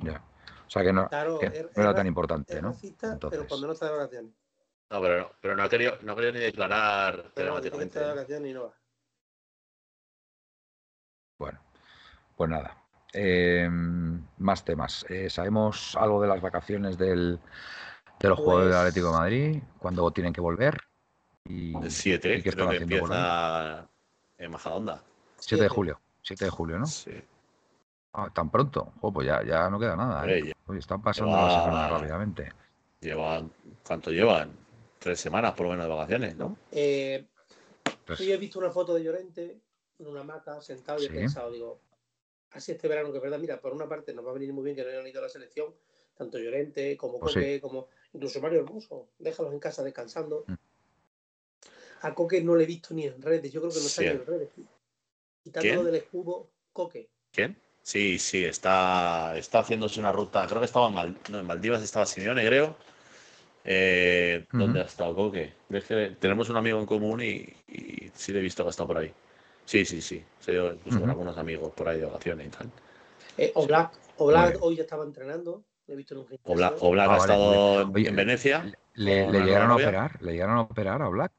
[0.03, 0.23] Ya.
[0.67, 1.09] O sea que no,
[1.77, 2.71] era tan importante, ¿no?
[2.71, 4.33] Racista, pero cuando no está de vacaciones.
[4.91, 8.01] No, pero no, pero no ha querido, no ha querido ni declarar telemáticamente.
[11.39, 11.61] Bueno,
[12.37, 12.83] pues nada.
[13.13, 13.69] Eh,
[14.39, 15.07] más temas.
[15.09, 17.39] Eh, ¿Sabemos algo de las vacaciones del,
[18.19, 19.63] de los jugadores del Atlético de pues Madrid?
[19.79, 20.81] ¿Cuándo tienen que volver?
[21.47, 23.89] Y, el 7, qué están haciendo empieza
[24.39, 25.03] en Majadonda.
[25.39, 26.01] 7 de julio.
[26.23, 26.87] 7 de julio, ¿no?
[26.87, 27.13] Sí.
[28.15, 28.95] Ah, tan pronto.
[29.01, 30.27] Oh, pues ya, ya no queda nada.
[30.31, 30.53] ¿eh?
[30.79, 32.53] están pasando las semanas rápidamente.
[33.01, 33.53] Llevan,
[33.87, 34.53] ¿Cuánto llevan?
[34.99, 36.57] tres semanas por lo menos de vacaciones, ¿no?
[36.73, 37.27] Eh,
[38.07, 39.59] Pues- yo he visto una foto de Llorente
[39.99, 41.15] en una hamaca sentado y he Sí.
[41.15, 41.79] pensado, digo,
[42.53, 44.65] así este verano que es verdad, mira, por una parte nos va a venir muy
[44.65, 45.75] bien que no hayan ido a la selección,
[46.17, 50.45] tanto Llorente como Pues Coque, como incluso Mario Hermoso, déjalos en casa descansando.
[50.47, 50.55] Mm.
[52.05, 54.09] A Coque no le he visto ni en redes, yo creo que no está Sí.
[54.09, 54.49] ni en redes.
[55.61, 55.85] ¿Quién?
[55.85, 57.09] del escudo, Coque.
[57.33, 57.57] ¿Quién?
[57.83, 60.47] Sí, sí, está, está haciéndose una ruta.
[60.47, 62.77] Creo que estaba en, Mal- no, en Maldivas, estaba Simeone, creo.
[63.65, 65.53] Eh, ¿Dónde ha estado Coque?
[65.71, 68.71] Es que tenemos un amigo en común y, y sí le he visto que ha
[68.71, 69.13] estado por ahí.
[69.65, 70.23] Sí, sí, sí.
[70.41, 71.11] Se dio incluso con Ujú.
[71.13, 72.71] algunos amigos por ahí de vacaciones y tal.
[73.39, 76.27] Eh, Oblak, Oblak hoy ya estaba entrenando, le he visto en un.
[76.45, 78.73] Oblak, Oblak Ah, ha vale, estado en, Oye, en Venecia.
[78.95, 80.23] ¿Le, le llegaron a operar?
[80.23, 81.33] ¿Le llegaron a operar a Black?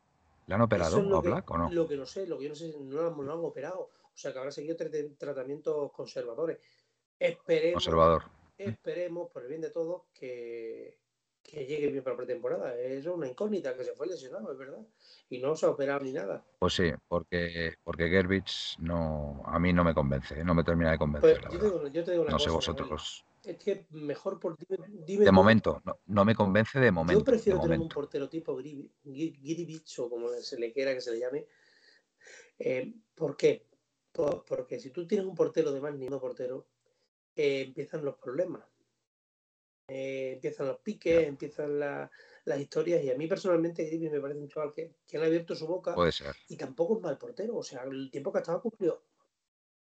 [0.47, 1.71] ¿Le han operado es a que- Black o no?
[1.71, 3.39] Lo que no sé, lo que yo no sé, no lo, han- no lo han
[3.39, 3.79] operado.
[4.03, 6.59] O sea que habrá seguido tra- tratamientos conservadores.
[7.19, 8.23] Esperemos, Conservador.
[8.57, 10.97] esperemos, por el bien de todos, que,
[11.43, 12.75] que llegue bien para la pretemporada.
[12.77, 14.79] Es una incógnita, que se fue lesionado, es verdad.
[15.29, 16.43] Y no se ha operado ni nada.
[16.59, 20.97] Pues sí, porque, porque Gerbich no, a mí no me convence, no me termina de
[20.97, 23.25] Pues convencer, la yo, te digo, yo te digo una No sé cosa, vosotros.
[23.45, 27.19] Es que mejor por dime, dime De momento, no, no me convence de momento.
[27.19, 31.01] Yo prefiero tener un portero tipo Gri- Gui- Giribich o como se le quiera que
[31.01, 31.45] se le llame.
[32.57, 33.67] Eh, ¿Por qué?
[34.11, 36.67] Por- porque si tú tienes un portero de más ni uno portero,
[37.35, 38.63] eh, empiezan los problemas.
[39.87, 42.09] Eh, empiezan los piques, empiezan la-
[42.45, 43.03] las historias.
[43.03, 45.93] Y a mí personalmente Grivich me parece un chaval que, que ha abierto su boca
[45.93, 46.35] Puede ser.
[46.47, 47.57] y tampoco es mal portero.
[47.57, 49.03] O sea, el tiempo que ha estado ha cumplido.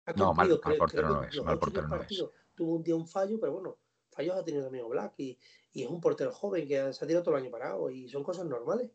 [0.05, 2.25] Ha No, mal- cumplido, mal portero no es, mal portero no es.
[2.59, 3.77] Tuvo un día un fallo, pero bueno,
[4.11, 5.39] fallos ha tenido también Black y,
[5.71, 8.21] y es un portero joven que se ha tirado todo el año parado y son
[8.21, 8.91] cosas normales.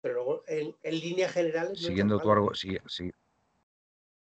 [0.00, 1.72] Pero luego, en, en líneas generales.
[1.72, 3.12] no Siguiendo tu, argu- si- si-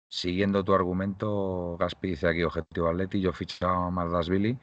[0.08, 4.58] siguiendo tu argumento, Gaspi dice aquí objetivo Atleti, yo fichaba a Mardasvili,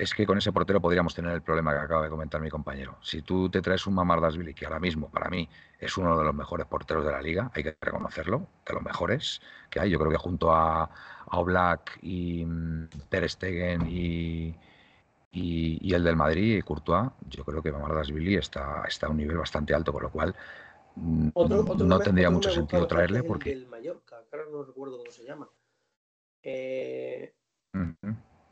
[0.00, 2.96] es que con ese portero podríamos tener el problema que acaba de comentar mi compañero.
[3.02, 5.48] Si tú te traes un Mamardasvili, que ahora mismo para mí
[5.78, 9.40] es uno de los mejores porteros de la liga, hay que reconocerlo, de los mejores
[9.68, 14.48] que hay, yo creo que junto a, a Oblak y mm, Ter Stegen y,
[15.32, 19.36] y, y el del Madrid, Courtois, yo creo que Mamardasvili está, está a un nivel
[19.36, 20.34] bastante alto, con lo cual
[20.96, 23.52] mm, Otro- otro que no me- tendría mucho sentido traerle porque...
[23.52, 24.16] el Mallorca,
[24.50, 25.48] no recuerdo cómo se llama.
[26.42, 27.34] Eh.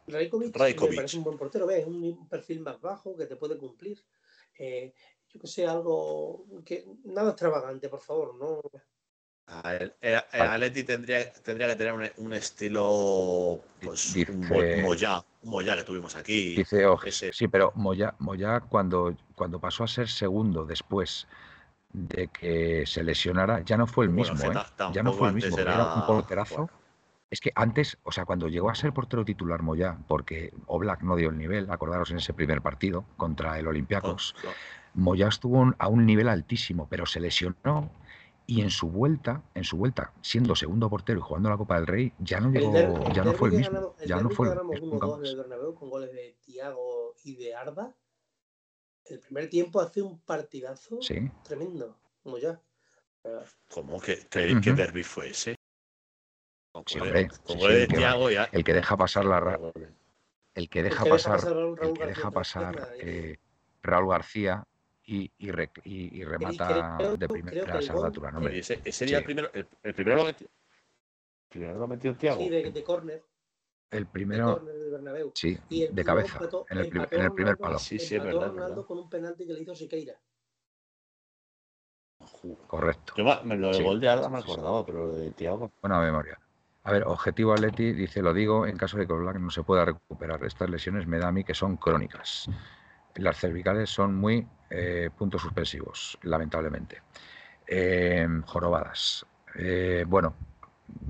[0.08, 0.90] Rajkovic, Rajkovic.
[0.90, 1.80] me parece un buen portero, ¿ves?
[1.80, 4.02] Es un, un perfil más bajo que te puede cumplir.
[4.58, 4.92] Eh,
[5.28, 8.60] yo que sé, algo que nada extravagante, por favor, no.
[9.50, 14.40] A El, el- el Atleti tendría, tendría que tener un, un estilo, pues, Dice- un
[14.48, 16.54] Mo- Moyá, un Moyá que tuvimos aquí.
[16.56, 21.26] Dice Oje, ese- sí, pero Moya, Moya cuando, cuando pasó a ser segundo después
[21.92, 24.54] de que se lesionara, ya no fue el mismo, ¿eh?
[24.92, 26.54] Ya no fue el mismo, era- era un porterazo.
[26.56, 26.77] bueno.
[27.30, 31.14] Es que antes, o sea, cuando llegó a ser portero titular Moya, porque Oblak no
[31.16, 34.52] dio el nivel, acordaros en ese primer partido contra el Olympiacos, con-
[34.94, 37.90] Moya estuvo a un nivel altísimo, pero se lesionó
[38.46, 41.86] y en su vuelta, en su vuelta, siendo segundo portero y jugando la Copa del
[41.86, 44.80] Rey, ya no llegó, ya no fue el mismo, el ya no fue el ganamos
[44.80, 45.36] mismo 1-2 en nunca el más.
[45.36, 47.94] Bernabéu con goles de Tiago y de Arda.
[49.04, 52.58] El primer tiempo hace un partidazo Sí, tremendo, como ya.
[53.70, 55.57] ¿Cómo que, que, qué derbi fue ese?
[56.84, 58.00] Goles- hombre, con sí, de que
[58.30, 58.44] ya.
[58.52, 59.72] el que deja pasar la
[60.54, 63.36] el que deja pasar el Raúl que García deja pasar eh,
[63.82, 64.64] Raúl García
[65.04, 68.46] y, y, re- y- y remata creo- de primera el altura, ¿no?
[68.48, 69.14] Ese, Sí.
[69.14, 70.46] el primero, el, el primero lo metió.
[70.48, 72.40] el primero lo metió Thiago.
[72.40, 73.24] Sí, de, de córner,
[73.90, 74.60] El de primero,
[74.90, 75.32] Bernabéu.
[75.34, 77.78] sí, el- de cabeza, empató- en el, en el primer palo.
[77.78, 78.86] Sí, sí, es verdad, es Ronaldo verdad.
[78.86, 80.14] con un penalti que le hizo Siqueira.
[82.66, 83.14] Correcto.
[83.16, 83.82] Yo me- lo Sí.
[83.82, 85.70] gol de Arda me acordaba, pero lo de Thiago.
[85.80, 86.38] Buena memoria.
[86.84, 90.42] A ver, objetivo Atleti, dice, lo digo, en caso de que no se pueda recuperar.
[90.44, 92.48] Estas lesiones me da a mí que son crónicas.
[93.16, 97.02] Las cervicales son muy eh, puntos suspensivos, lamentablemente.
[97.66, 99.26] Eh, jorobadas.
[99.54, 100.34] Eh, bueno,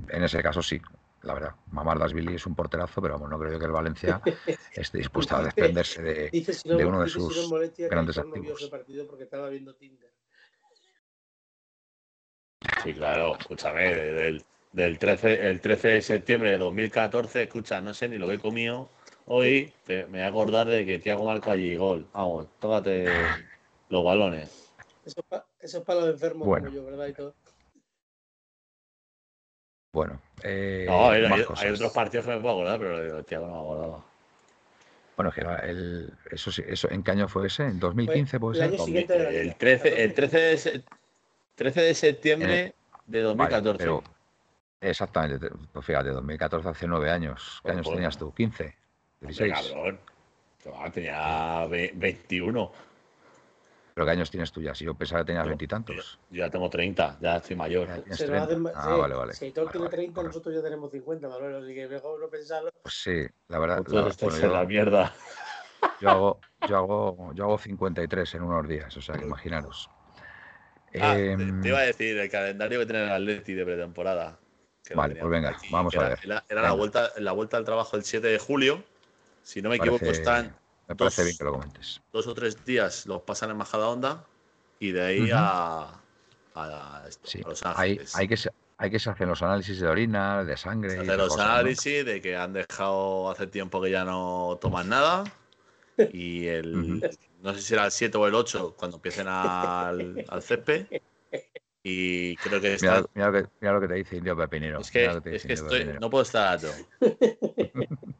[0.09, 0.81] en ese caso sí,
[1.21, 1.55] la verdad.
[1.71, 4.21] Mamardasvili es un porterazo, pero vamos, no creo yo que el Valencia
[4.73, 6.29] esté dispuesto a desprenderse de...
[6.29, 8.61] Dice si no, de uno de dice si no sus grandes activos.
[8.61, 10.11] ese partido porque estaba viendo Tinder.
[12.83, 18.07] Sí, claro, escúchame, del, del 13, el 13 de septiembre de 2014, escucha, no sé
[18.07, 18.89] ni lo que he comido
[19.25, 22.07] hoy, te- me voy a acordar de que Thiago marca allí gol.
[22.13, 23.27] Vamos, tócate
[23.89, 24.71] los balones.
[25.05, 25.21] Eso
[25.59, 26.67] eso es para los enfermos Bueno.
[26.67, 27.07] como yo, ¿verdad?
[27.07, 27.35] Y todo.
[29.91, 33.23] Bueno, eh, No, hay, hay- hay otros partidos que me puedo acordar, pero lo de
[33.23, 34.05] Thiago no me acordaba.
[35.15, 37.63] Bueno, que era el, eso sí, eso, ¿en qué año fue ese?
[37.63, 38.73] ¿En 2015 puede el ser?
[38.73, 39.57] año siguiente de la El liga.
[39.57, 40.83] 13, el 13 de, se-
[41.55, 42.73] 13 de septiembre
[43.07, 43.77] de Vale, 2014.
[43.79, 44.03] pero
[44.81, 47.57] exactamente, te- pues fíjate, 2014 hace nueve años.
[47.57, 48.31] ¿Qué Pues, años pues, tenías tú?
[48.33, 48.45] ¿15?
[48.45, 48.75] Hombre,
[49.21, 49.53] 16.
[49.71, 49.99] cabrón.
[50.63, 52.71] Chaval, tenía ve- 21.
[53.93, 54.73] ¿Pero qué años tienes tú ya?
[54.73, 56.19] Si yo pensaba que tenías Yo- veintitantos.
[56.29, 57.87] Yo ya tengo 30, ya estoy mayor.
[57.87, 58.43] Ya tienes Se 30.
[58.45, 59.33] hacen- Ah, sí, vale, vale.
[59.33, 60.23] Si Vale, tiene vale, 30, correcto.
[60.23, 62.71] nosotros ya tenemos 50, Manuel, así que mejor no pensarlo.
[62.81, 63.77] Pues sí, la verdad.
[63.87, 65.13] La- bueno, en la yo, mierda.
[65.99, 69.89] yo hago, yo, hago, yo hago 53 en unos días, o sea, que imaginaros.
[71.01, 74.38] Ah, te, Em, te iba a decir el calendario que tiene el Atleti de pretemporada.
[74.95, 76.43] Vale, pues venga, aquí, vamos a era- ver.
[76.49, 78.83] Era, la, vuelta, la vuelta al trabajo el 7 de julio.
[79.43, 80.55] Si no me equivoco, parece- están
[80.87, 82.01] me parece dos- bien que lo comentes.
[82.11, 84.25] dos o tres días los pasan en Majadahonda
[84.79, 86.01] y de ahí a,
[86.55, 88.15] a, esto, Sí, a Los Ángeles.
[88.15, 88.35] hay, que
[88.77, 90.91] hay que se hacen los análisis de orina, de sangre.
[90.91, 91.51] Se hacen los cosas, ¿no?
[91.53, 95.23] análisis de que han dejado hace tiempo que ya no toman nada.
[96.13, 97.01] Y el,
[97.41, 100.87] no sé si era el 7 o el 8 cuando empiecen al, al césped.
[101.83, 104.79] Y creo que está, mira lo que, mira lo que te dice Indio Pepinero.
[104.81, 106.71] es que, es que estoy, no puedo estar alto.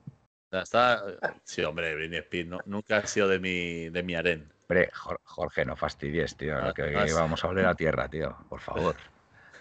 [0.51, 1.03] O sea, está,
[1.43, 4.51] sí, hombre, Britney Spears no- nunca ha sido de mi, de mi harén.
[4.63, 6.57] Hombre, Jor- Jorge, no fastidies, tío.
[6.57, 8.35] Ah, que, ah, que vamos a volver a tierra, tío.
[8.49, 8.95] Por favor.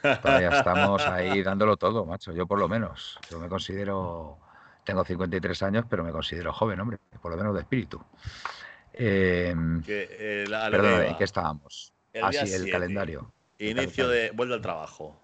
[0.22, 2.32] Todavía estamos ahí dándolo todo, macho.
[2.32, 3.18] Yo por lo menos.
[3.30, 4.38] Yo me considero.
[4.82, 6.96] Tengo 53 años, pero me considero joven, hombre.
[7.20, 8.03] Por lo menos de espíritu.
[8.94, 11.07] Eh, Que, eh, la- iba.
[11.07, 11.92] ¿en qué estábamos?
[12.14, 13.30] El Ah, día sí, el 7, calendario.
[13.59, 15.20] Inicio de vuelve al trabajo.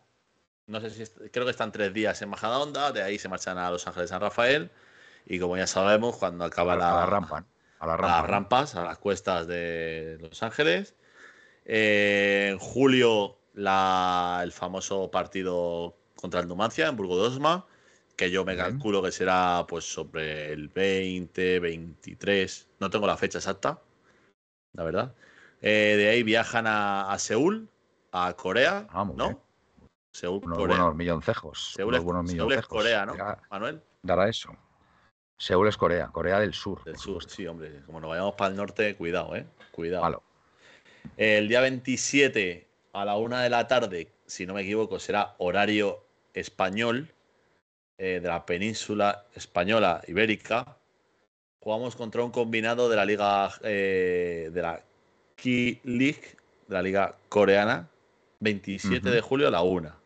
[0.67, 3.59] No sé si est- creo que están tres días en Majadahonda, de ahí se marchan
[3.59, 4.71] a Los Ángeles San Rafael
[5.27, 7.45] y como ya sabemos cuando acaba A, la, rampa.
[7.79, 8.21] A la a rampa.
[8.21, 10.95] las rampas, a las cuestas de Los Ángeles.
[11.65, 17.67] Eh, en julio la- el famoso partido contra el Numancia en Burgo de Osma,
[18.17, 23.39] que yo me calculo que será pues sobre el 20, 23, no tengo la fecha
[23.39, 23.81] exacta,
[24.73, 25.15] la verdad.
[25.63, 27.69] Eh, de ahí viajan a, a Seúl,
[28.17, 29.13] a Corea, Ah, ¿no?
[29.29, 29.39] bien.
[30.13, 30.77] Seúl, Unos Corea.
[30.77, 31.73] buenos milloncejos.
[31.75, 32.69] Seúl, unos es, buenos Seúl es milloncejos.
[32.69, 33.17] Corea, ¿no?
[33.17, 34.57] Ya Manuel, dará eso.
[35.37, 36.85] Seúl es Corea, Corea del Sur.
[36.85, 37.83] del sur, sí, hombre.
[37.85, 39.45] Como nos vayamos para el norte, cuidado, ¿eh?
[39.73, 40.05] Cuidado.
[40.05, 40.23] Malo.
[41.17, 46.05] El día 27 a la una de la tarde, si no me equivoco, será horario
[46.33, 47.13] español
[47.99, 50.77] eh, de la península española ibérica.
[51.61, 54.81] Jugamos contra un combinado de la liga eh, de la
[55.35, 56.37] Key League,
[56.69, 57.89] de la liga coreana,
[58.41, 59.15] 27 Ujú.
[59.15, 59.97] de julio a la una.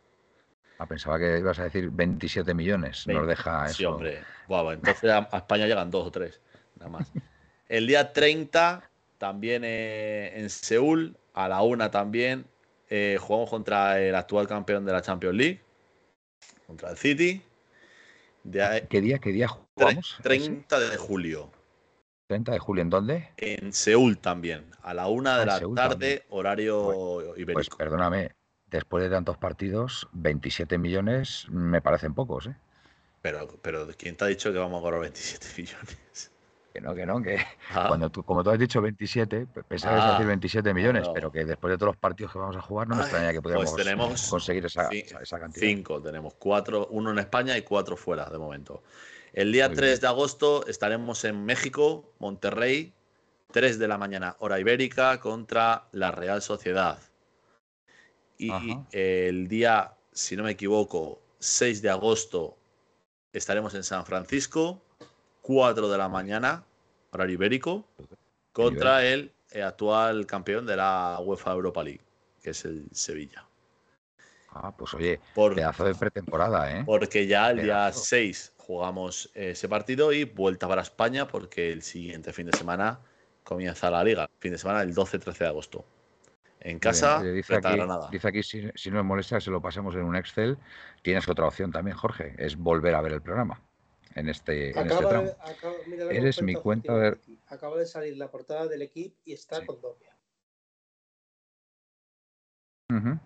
[0.79, 3.07] Ah, pensaba que ibas a decir 27 millones.
[3.07, 3.75] Nos deja eso.
[3.75, 4.23] Sí, hombre.
[4.47, 6.41] Buah, bueno, entonces a, España llegan dos o tres,
[6.77, 7.13] nada más.
[7.69, 12.47] El día 30, también eh, en Seúl, a la una también,
[12.89, 15.61] eh, jugamos contra el actual campeón de la Champions League,
[16.67, 17.43] contra el City.
[18.45, 20.15] De ¿Qué día, qué día jugamos?
[20.15, 20.23] ¿Ese?
[20.23, 21.51] 30 de julio.
[22.29, 23.29] 30 de julio, ¿en dónde?
[23.39, 26.23] En Seúl también, a la una Ah, de la Seúl tarde, también.
[26.29, 26.85] horario
[27.33, 27.77] Pues ibérico.
[27.79, 28.33] perdóname,
[28.71, 32.55] después de tantos partidos, 27 millones me parecen pocos, ¿eh?
[33.23, 36.31] Pero, pero ¿quién te ha dicho que vamos a cobrar 27 millones?
[36.75, 37.39] Que no, que no, que
[37.71, 40.27] Ah, cuando tú, como tú has dicho 27, pe- pensaba que ibas a Ah, decir
[40.27, 41.15] 27 millones, no.
[41.15, 43.33] pero que después de todos los partidos que vamos a jugar no me Ay, extraña
[43.33, 45.67] que pues pudiéramos tenemos conseguir esa cantidad.
[45.67, 48.83] Cinco, tenemos cuatro, uno en España y cuatro fuera de momento.
[49.33, 50.01] El día Muy 3 bien.
[50.01, 52.93] de agosto estaremos en México, Monterrey,
[53.53, 56.99] 3 de la mañana, hora ibérica, contra la Real Sociedad.
[58.37, 58.87] Y Ajá.
[58.93, 62.57] el día, si no me equivoco, 6 de agosto
[63.33, 64.83] estaremos en San Francisco,
[65.43, 66.65] 4 de la mañana,
[67.11, 67.87] horario ibérico,
[68.53, 72.03] contra el actual campeón de la UEFA Europa League,
[72.43, 73.48] que es el Sevilla.
[74.51, 76.83] Ah, pues oye, Por, pedazo de pretemporada, ¿eh?
[76.85, 78.05] porque ya el día Pedazo.
[78.05, 83.01] 6 jugamos ese partido y vuelta para España porque el siguiente fin de semana
[83.45, 84.29] comienza la liga.
[84.41, 85.85] Fin de semana el 12-13 de agosto.
[86.61, 87.35] En casa, bien.
[87.37, 88.09] Dice aquí, Granada.
[88.11, 90.59] dice aquí, si, si no me molesta, se lo pasemos en un Excel.
[91.03, 93.63] Tienes otra opción también, Jorge, es volver a ver el programa
[94.17, 95.25] en este, en este Acaba tramo.
[95.27, 97.19] de, acaba- mira la Eres mi cuenta de-.
[97.47, 99.67] Acaba de salir la portada del equipo y está Sí.
[99.67, 100.17] con Dobia.
[102.91, 103.19] Ujú.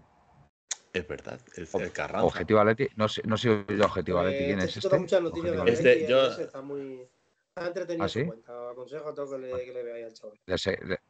[0.92, 2.26] Es verdad, el, el Carranza.
[2.26, 4.88] Objetivo Atleti, no sé, no sé yo Objetivo Pues Atleti, ¿quién este es este?
[4.90, 7.08] da muchas noticias de Objetivo la Este, Leti y yo- está muy
[7.48, 8.24] está entretenido ¿Ah, sí?
[8.24, 8.70] cuenta.
[8.70, 10.38] Aconsejo a todos que le, que le veáis al chaval.
[10.46, 11.00] Le, se- le-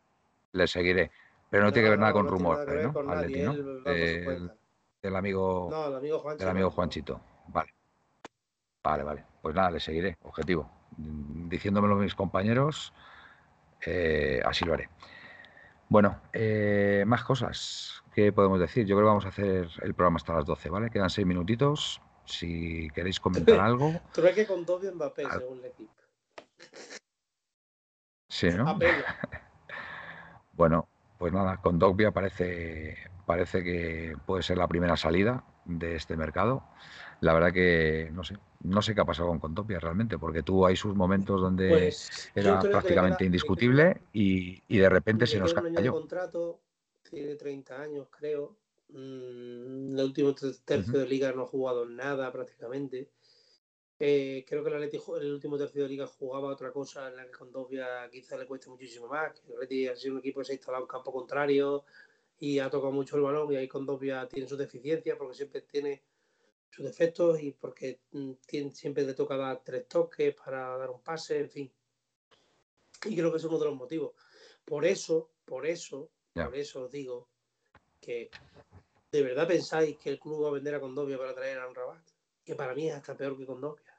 [0.52, 1.10] le seguiré.
[1.50, 2.88] Pero no, tiene que ver nada con no tiene rumor, nada que ver ¿no?
[5.16, 6.38] amigo, No, el amigo Juancho.
[6.38, 6.70] del amigo.
[6.70, 7.20] Juanchito.
[7.48, 7.74] Vale.
[8.84, 9.24] Vale, vale.
[9.42, 10.16] Pues nada, le seguiré.
[10.22, 10.70] Objetivo.
[10.96, 12.92] Diciéndomelo mis compañeros,
[13.84, 14.88] eh, así lo haré.
[15.88, 18.01] Bueno, eh, más cosas.
[18.14, 18.84] ¿Qué podemos decir?
[18.86, 20.90] Yo creo que vamos a hacer el programa hasta las 12, ¿vale?
[20.90, 22.00] Quedan seis minutitos.
[22.24, 25.92] Si queréis comentar algo, Trueque con Dobia Mbappé, Al- según equipo.
[28.28, 28.78] sí, ¿no?
[30.54, 30.86] Bueno,
[31.18, 32.96] pues nada, con Dogbia parece,
[33.26, 35.42] parece que puede ser la primera salida.
[35.64, 36.62] de este mercado.
[37.20, 40.66] La verdad que no sé, no sé qué ha pasado con Contopia realmente, porque tuvo
[40.66, 45.92] ahí sus momentos donde Pues era prácticamente indiscutible y, y de repente se nos cayó.
[45.92, 46.58] contrato,
[47.12, 48.56] tiene 30 años, creo.
[48.88, 53.10] Mm, el último ter- tercio de liga no ha jugado nada prácticamente.
[53.98, 57.26] Eh, creo que el Atleti el último tercio de liga jugaba otra cosa en la
[57.26, 59.32] que con Dobia quizá le cueste muchísimo más.
[59.38, 61.84] que El Atleti ha sido un equipo que se ha instalado en campo contrario
[62.40, 65.60] y ha tocado mucho el balón y ahí con Dobia tiene sus deficiencias porque siempre
[65.62, 66.02] tiene
[66.70, 71.00] sus defectos y porque mm, tiene- siempre le toca dar tres toques para dar un
[71.02, 71.72] pase, en fin.
[73.04, 74.12] Y creo que es uno de los motivos.
[74.64, 76.46] Por eso, por eso, Ya.
[76.46, 77.28] por eso os digo
[78.00, 78.30] que
[79.10, 82.02] de verdad pensáis que el club va a vender a Condovia para traer a Rabat,
[82.44, 83.92] que para mí es hasta peor que Condovia.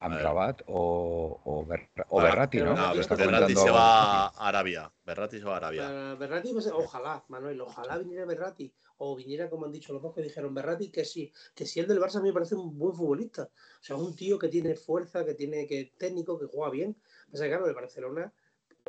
[0.00, 2.94] Amrabat o, o, Berra- o Ah, Berratti, pero ¿no?
[2.94, 4.92] No, comentando se va a Arabia.
[5.04, 5.82] Berratti se va a Arabia.
[5.82, 10.14] Para Berratti, pues, ojalá, Manuel, ojalá viniera Berratti, o viniera, como han dicho los dos
[10.14, 12.78] que dijeron Berratti, que sí, que si el del Barça a mí me parece un
[12.78, 13.42] buen futbolista.
[13.42, 16.70] O sea, es un tío que tiene fuerza, que tiene que es técnico, que juega
[16.70, 16.96] bien.
[17.32, 18.32] Pasa que, claro, el Barcelona,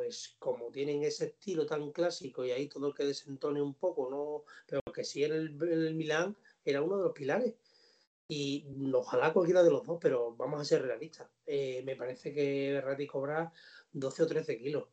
[0.00, 4.08] pues como tienen ese estilo tan clásico y ahí todo el que desentone un poco,
[4.08, 6.34] no, pero que sí en el, en el Milán
[6.64, 7.54] era uno de los pilares.
[8.26, 11.28] Y ojalá cualquiera de los dos, pero vamos a ser realistas.
[11.44, 13.52] Eh, me parece que Berratti cobra
[13.92, 14.88] 12 o 13 kilos.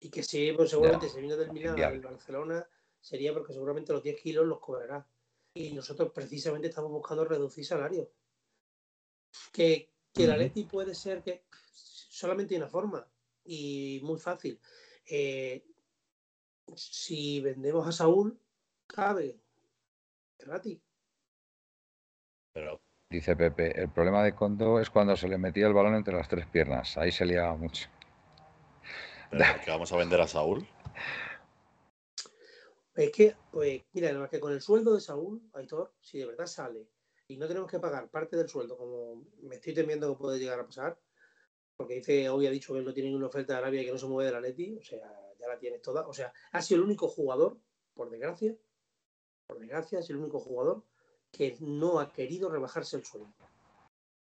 [0.00, 2.00] Y que si pues, seguramente se vino del Milán al.
[2.00, 2.66] Barcelona,
[2.98, 5.06] sería porque seguramente los 10 kilos los cobrará.
[5.52, 8.08] Y nosotros precisamente estamos buscando reducir salarios.
[9.52, 10.30] Que, que el.
[10.30, 11.44] Atleti puede ser que
[12.08, 13.06] solamente hay una forma
[13.44, 14.60] y muy fácil.
[15.06, 15.64] Eh,
[16.74, 18.40] si vendemos a Saúl,
[18.86, 19.38] cabe.
[20.38, 20.80] Berratti.
[22.52, 22.80] Pero
[23.14, 26.26] Dice Pepe, el problema de Condo es cuando se le metía el balón entre las
[26.26, 26.96] tres piernas.
[26.96, 27.88] Ahí se liaba mucho.
[29.30, 30.66] ¿Pero qué vamos a vender a Saúl?
[32.96, 36.26] Es que, pues, mira, nada más que con el sueldo de Saúl, Aitor, si de
[36.26, 36.88] verdad sale
[37.28, 40.58] y no tenemos que pagar parte del sueldo, como me estoy temiendo que puede llegar
[40.58, 40.98] a pasar,
[41.76, 43.98] porque dice, hoy ha dicho que no tiene ninguna oferta de Arabia y que no
[43.98, 45.00] se mueve de la Leti, o sea,
[45.38, 46.06] ya la tienes toda.
[46.06, 47.58] O sea, ha sido el único jugador,
[47.94, 48.56] por desgracia,
[49.46, 50.84] por desgracia, es el único jugador
[51.32, 53.34] que no ha querido rebajarse el sueldo.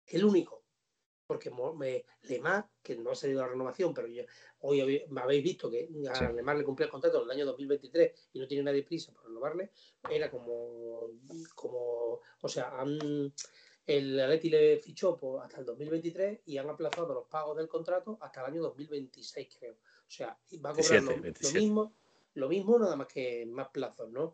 [0.06, 0.60] El único.
[1.26, 4.26] Porque me- Lemar, que no ha salido la renovación, pero ya-
[4.60, 4.80] hoy
[5.16, 6.24] habéis visto que a Sí.
[6.34, 9.24] Lemar le cumplía el contrato en el año 2023 y no tiene nadie prisa por
[9.26, 9.70] renovarle,
[10.10, 11.08] era como,
[11.54, 13.32] como o sea, han-
[13.96, 18.18] el Atleti le fichó por- hasta el 2023 y han aplazado los pagos del contrato
[18.20, 19.74] hasta el año 2026, creo.
[19.74, 19.76] O
[20.10, 20.28] sea,
[20.64, 21.58] va a cobrar 27, lo, lo 27.
[21.60, 21.94] mismo,
[22.34, 24.32] lo mismo, nada más que más plazos, ¿no?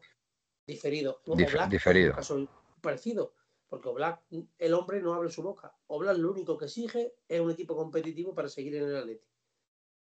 [0.66, 1.22] Diferido.
[1.24, 2.12] Dif- Black, diferido.
[2.14, 2.46] caso
[2.80, 3.34] parecido,
[3.68, 4.22] porque Oblak,
[4.58, 5.74] el hombre no abre su boca.
[5.86, 9.26] Oblak lo único que exige es un equipo competitivo para seguir en el Atleti.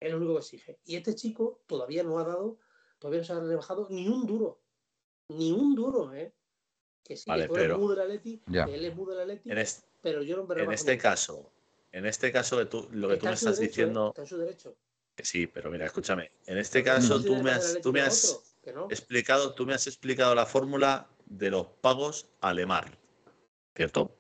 [0.01, 0.80] Es lo único que exige.
[0.84, 2.59] Y este chico todavía no ha dado,
[2.99, 4.62] todavía no se ha rebajado ni un duro.
[5.28, 6.34] Ni un duro, ¿eh?
[7.09, 9.82] Que sí, Vale, que pero- mudo del Atleti, él es mudo del Atleti, En, es-
[10.02, 11.50] pero yo no me en rebajo este caso,
[11.90, 13.66] en este caso que tú, lo que Está tú me estás derecho, ¿eh?
[13.68, 14.76] diciendo, Está en su derecho.
[15.16, 16.30] que sí, pero mira, escúchame.
[16.46, 19.86] En este caso tú me del has, tú me has otro, explicado, tú me has
[19.86, 22.98] explicado la fórmula de los pagos a Lemar,
[23.74, 24.14] ¿cierto?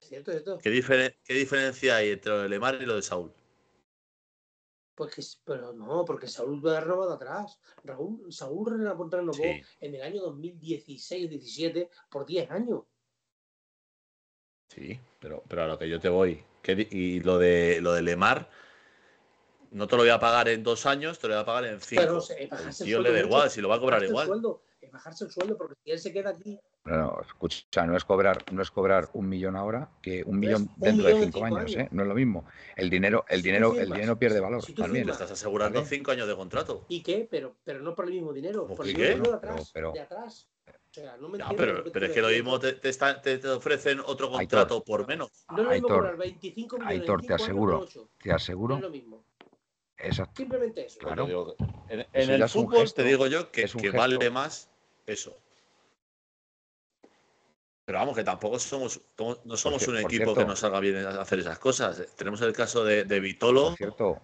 [0.00, 0.58] ¿Cierto, cierto?
[0.58, 3.32] ¿Qué, qué diferencia hay entre lo de Lemar y lo de Saúl?
[5.00, 7.58] Pues que, pero no, porque Saúl va renovado atrás.
[7.84, 9.62] Raúl, Saúl renovó, Sí.
[9.80, 12.82] en el año 2016-17 por 10 años.
[14.68, 16.44] Sí, pero, pero a lo que yo te voy.
[16.60, 18.50] ¿qué di- y lo de lo de Lemar,
[19.70, 21.80] no te lo voy a pagar en dos años, te lo voy a pagar en
[21.80, 22.02] cinco.
[22.02, 24.26] Pero o sea, es El tío le da igual, si lo va a cobrar igual.
[24.26, 28.04] sueldo, bajarse el sueldo, porque si él se queda aquí, No, no, escucha, no es
[28.04, 31.26] cobrar, no es cobrar un millón ahora que un No millón un dentro millón de
[31.26, 31.76] cinco cinco años, años.
[31.76, 31.88] ¿eh?
[31.92, 32.44] No es lo mismo.
[32.76, 35.04] El dinero, el Si dinero, el firmas, dinero pierde valor si también.
[35.04, 35.88] Firmas- estás asegurando Vale.
[35.90, 36.86] cinco años de contrato.
[36.88, 37.28] ¿y qué?
[37.30, 39.70] Pero, pero no por el mismo dinero, ¿Cómo por el dinero de Pero- atrás.
[39.74, 40.48] pero- de atrás.
[40.66, 43.38] O sea, no me entiendes pero, pero es que lo mismo te, te están- te-
[43.38, 44.38] te ofrecen otro Aitor.
[44.38, 45.30] contrato por menos.
[45.50, 47.86] No lo mismo Aitor, cobrar 25 millones Aitor, te aseguro.
[48.20, 49.24] Te No aseguro, es lo mismo.
[49.98, 50.32] exacto.
[50.36, 50.98] Simplemente eso.
[50.98, 51.26] Claro.
[51.26, 51.54] Digo,
[51.88, 54.68] en en el fútbol gesto, te digo yo que, que vale más
[55.06, 55.36] eso.
[57.84, 60.34] Pero vamos, que tampoco somos, como- no somos un por equipo cierto.
[60.36, 62.06] que nos salga bien hacer esas cosas.
[62.16, 63.68] Tenemos el caso de, de Vitolo.
[63.70, 64.20] Por cierto,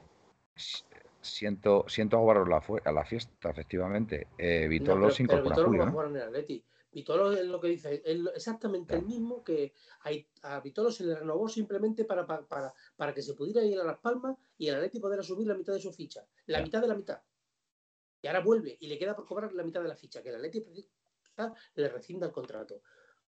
[1.21, 4.29] siento, siento aguaros la, a la fiesta, efectivamente.
[4.39, 5.93] Eh, No, Vitolo pero- se incorpora Vitolo julio, va a ¿no?
[5.93, 6.65] jugar en el Atleti.
[6.93, 11.17] Vitolo es lo que dice, es exactamente el mismo que hay- a Vitolo se le
[11.17, 14.77] renovó simplemente para, para, para, para que se pudiera ir a Las Palmas y el
[14.77, 16.25] Atleti poder subir la mitad de su ficha.
[16.47, 17.21] La mitad de la mitad.
[18.23, 20.37] Y ahora vuelve y le queda por cobrar la mitad de la ficha, que el
[20.37, 22.81] Atleti quizá le rescinda el contrato.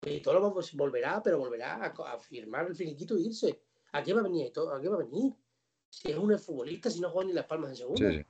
[0.02, 3.60] Vitolo va- pues, volverá, pero volverá a, firmar el finiquito e irse.
[3.94, 4.48] ¿A qué va a venir?
[4.48, 5.34] ¿A qué va a venir?
[5.90, 8.10] Si es un futbolista, si no juega ni Las Palmas en segundo.
[8.10, 8.26] Sí, sí.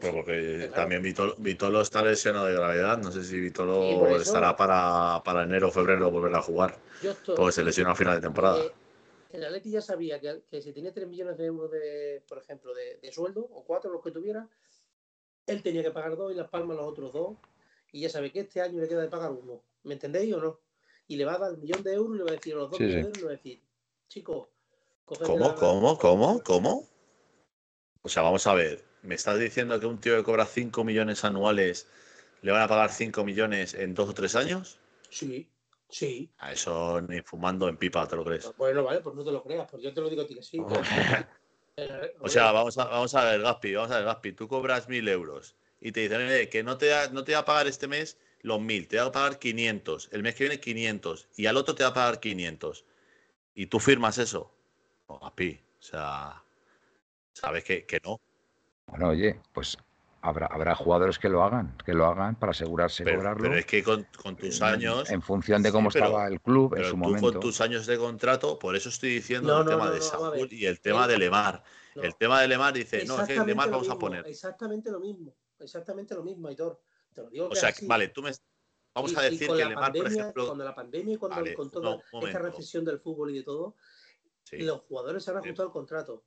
[0.00, 0.72] Pero porque Claro.
[0.74, 2.98] también Vitolo, Vitolo está lesionado de gravedad.
[2.98, 6.78] No sé si Sí, Vitolo eso- estará para, para enero o febrero volver a jugar.
[7.02, 8.62] Estoy- Porque se lesionó a final de temporada.
[8.64, 8.72] Eh,
[9.32, 12.72] el Atleti ya sabía que, que si tenía 3 millones de euros, de, por ejemplo,
[12.74, 14.48] de, de sueldo, o 4 los que tuviera,
[15.50, 17.36] él tenía que pagar dos y Las Palmas los otros dos.
[17.92, 19.62] Y ya sabe que este año le queda de pagar uno.
[19.82, 20.60] ¿Me entendéis o no?
[21.08, 22.70] Y le va a dar un millón de euros y le va a decir los
[22.70, 22.94] dos Sí, sí.
[22.94, 23.62] millones de euros y le va a decir,
[24.24, 25.38] ¿Cómo?
[25.48, 25.98] la- ¿Cómo?
[25.98, 26.42] ¿Cómo?
[26.42, 26.88] ¿Cómo?
[28.02, 28.84] O sea, vamos a ver.
[29.02, 31.88] ¿Me estás diciendo que un tío que cobra 5 millones anuales
[32.42, 34.78] le van a pagar 5 millones en dos o tres años?
[35.08, 35.50] Sí,
[35.88, 36.30] sí.
[36.38, 38.50] A eso ni fumando en pipa, ¿te lo crees?
[38.56, 40.42] Bueno, vale, pues no te lo creas, pues yo te lo digo a ti que
[40.42, 40.58] sí.
[42.20, 45.08] O sea, vamos a, vamos a ver, Gaspi, vamos a ver, Gaspi, tú cobras mil
[45.08, 47.88] euros y te dicen, "Oye, que no te, da- no te va a pagar este
[47.88, 51.56] mes los mil, te va a pagar 500, el mes que viene 500 y al
[51.56, 52.84] otro te va a pagar 500
[53.54, 54.54] y tú firmas eso.
[55.08, 56.42] No, Gaspi, o sea,
[57.32, 58.20] sabes que, que no.
[58.86, 59.76] Bueno, oye, pues
[60.22, 63.42] habrá, habrá jugadores que lo hagan, que lo hagan para asegurarse de Pero, cobrarlo.
[63.42, 66.40] pero es que con, con tus años, En función de Sí, cómo pero- estaba el
[66.40, 67.32] club en pero su tú momento.
[67.32, 69.98] con tus años de contrato, por eso estoy diciendo No, el no, tema no, de
[69.98, 70.02] a.
[70.02, 71.62] Saúl y el tema de Lemar.
[71.94, 72.02] no.
[72.02, 74.26] El tema de Lemar dice, no, es que Lemar vamos a mismo, poner.
[74.26, 75.34] Exactamente lo mismo.
[75.58, 76.80] Exactamente lo mismo, Aitor.
[77.12, 77.86] Te lo digo O que sea, así.
[77.86, 78.30] vale, tú me...
[78.94, 80.46] Vamos Y- a decir que Lemar, por pandemia, ejemplo...
[80.46, 83.76] Cuando la pandemia y cuando, Vale, con toda esta recesión del fútbol y de todo,
[84.42, 84.58] Sí.
[84.58, 85.48] los jugadores se han Sí.
[85.48, 86.24] ajustado el contrato.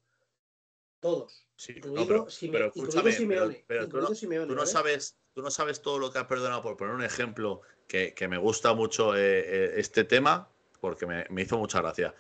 [1.04, 1.45] Todos.
[1.58, 3.64] Sí, no, pero, Sime- pero incluido escúchame, Simeone.
[3.68, 4.72] pero, pero tú, no, Simeone, tú no ¿vale?
[4.72, 6.62] sabes, tú no sabes todo lo que has perdonado.
[6.62, 10.47] Por poner un ejemplo que, que me gusta mucho eh, eh, este tema,
[10.80, 12.16] porque me, me hizo mucha gracia.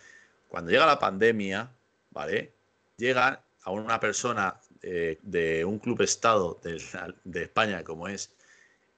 [0.49, 1.71] Cuando llega la pandemia,
[2.11, 2.53] ¿vale?
[2.97, 6.83] Llega a una persona eh, de un club estado de,
[7.23, 8.31] de España como es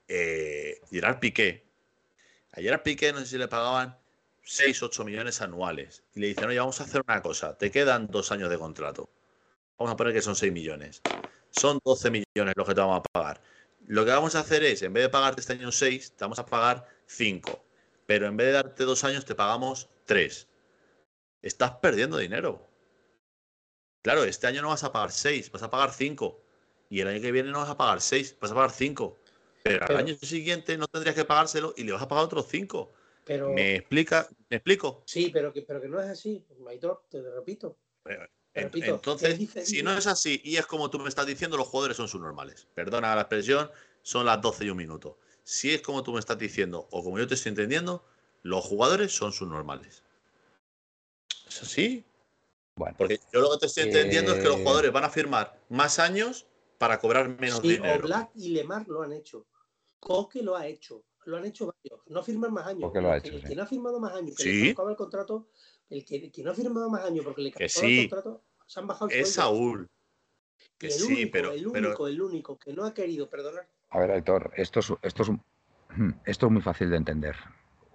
[0.08, 1.64] eh, Gerard Piqué.
[2.52, 3.96] A Gerard Piqué no sé si le pagaban
[4.42, 6.02] 6, 8 millones anuales.
[6.14, 9.08] Y le dicen, oye, vamos a hacer una cosa, te quedan dos años de contrato.
[9.78, 11.02] Vamos a poner que son 6 millones.
[11.50, 13.40] Son 12 millones los que te vamos a pagar.
[13.86, 16.38] Lo que vamos a hacer es, en vez de pagarte este año 6, te vamos
[16.38, 17.64] a pagar 5.
[18.06, 20.48] Pero en vez de darte dos años, te pagamos 3.
[21.42, 22.66] Estás perdiendo dinero.
[24.02, 26.40] Claro, este año no vas a pagar 6, vas a pagar 5.
[26.90, 29.18] Y el año que viene no vas a pagar 6, vas a pagar 5.
[29.62, 32.92] Pero al año siguiente no tendrías que pagárselo y le vas a pagar otros 5.
[33.24, 34.28] Pero, ¿Me explica?
[34.48, 35.02] ¿Me explico?
[35.06, 37.76] sí, pero que, pero que no es así, Aitor, te lo repito.
[38.04, 38.24] Pero,
[38.62, 41.96] repito, entonces, si no es así y es como tú me estás diciendo, los jugadores
[41.96, 42.66] son subnormales.
[42.74, 43.70] Perdona la expresión,
[44.02, 45.18] son las 12 y un minuto.
[45.44, 48.04] Si es como tú me estás diciendo o como yo te estoy entendiendo,
[48.42, 50.02] los jugadores son subnormales.
[51.48, 52.04] ¿Es así?
[52.76, 55.10] Bueno, Porque yo lo que te estoy entendiendo es que los Eh, jugadores van a
[55.10, 56.46] firmar más años
[56.78, 58.04] para cobrar menos Sí, dinero.
[58.04, 59.46] Oblak y Lemar lo han hecho.
[59.98, 61.04] Coque lo ha hecho.
[61.24, 62.00] Lo han hecho varios.
[62.06, 62.82] No firman más años.
[62.82, 63.48] Coque lo ha El hecho, El sí.
[63.48, 64.64] que no ha firmado más años, que Sí.
[64.66, 65.48] le acaba el contrato,
[65.88, 68.08] el que, el que no ha firmado más años porque le acaba el sí.
[68.08, 69.34] contrato, se han bajado el Es.
[69.34, 69.88] Saúl.
[70.78, 73.66] Que el sí, único, pero, el pero único, el único que no ha querido perdonar.
[73.90, 75.42] a ver, Aitor, esto es, esto, es, un-
[76.26, 77.36] esto es muy fácil de entender.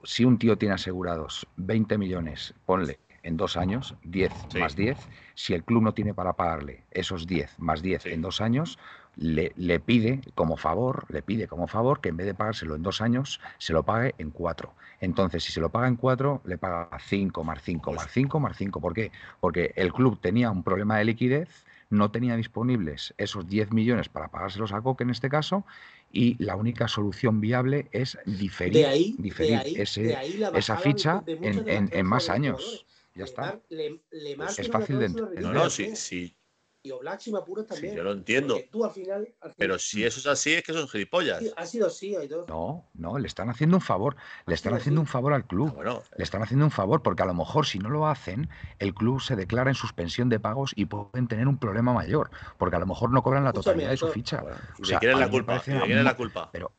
[0.03, 4.57] Si un tío tiene asegurados 20 millones, ponle en dos años, 10 Sí.
[4.59, 4.97] más 10,
[5.35, 8.09] si el club no tiene para pagarle esos 10 más 10 Sí.
[8.09, 8.79] en dos años,
[9.15, 12.83] le, le pide como favor, le pide como favor que en vez de pagárselo en
[12.83, 14.73] dos años, se lo pague en cuatro.
[14.99, 18.39] Entonces, si se lo paga en cuatro, le paga 5 más 5 Pues- más 5
[18.39, 18.79] más 5.
[18.79, 19.11] ¿Por qué?
[19.39, 24.29] Porque el club tenía un problema de liquidez, no tenía disponibles esos 10 millones para
[24.29, 25.65] pagárselos a Coque en este caso,
[26.11, 30.37] y la única solución viable es diferir, De ahí, diferir de ahí, ese, de ahí
[30.37, 32.85] la esa ficha en, más años.
[33.13, 33.59] Ya está.
[33.69, 36.33] Es fácil de cláusula ent- no, sí, sí,
[36.83, 37.95] Y Oblak si me apuras sí, también.
[37.95, 38.55] yo lo entiendo.
[38.55, 39.21] Porque tú al final.
[39.41, 41.37] al final- Pero si eso es así, es que son gilipollas.
[41.39, 42.45] Sí, ha sido así, Aitor.
[42.49, 44.15] No, no, le están haciendo un favor,
[44.47, 45.07] le están haciendo así.
[45.07, 45.73] un favor al Ah, club.
[45.75, 48.95] bueno, Le están haciendo un favor porque a lo mejor si no lo hacen, el
[48.95, 52.79] club se declara en suspensión de pagos y pueden tener un problema mayor, porque a
[52.79, 54.41] lo mejor no cobran la Escúchame, totalidad de su ficha.
[54.41, 55.53] bueno, ¿y O sea, a la culpa?
[55.53, 56.49] parece ¿Y de quién es una- la culpa?
[56.51, 56.71] Pero,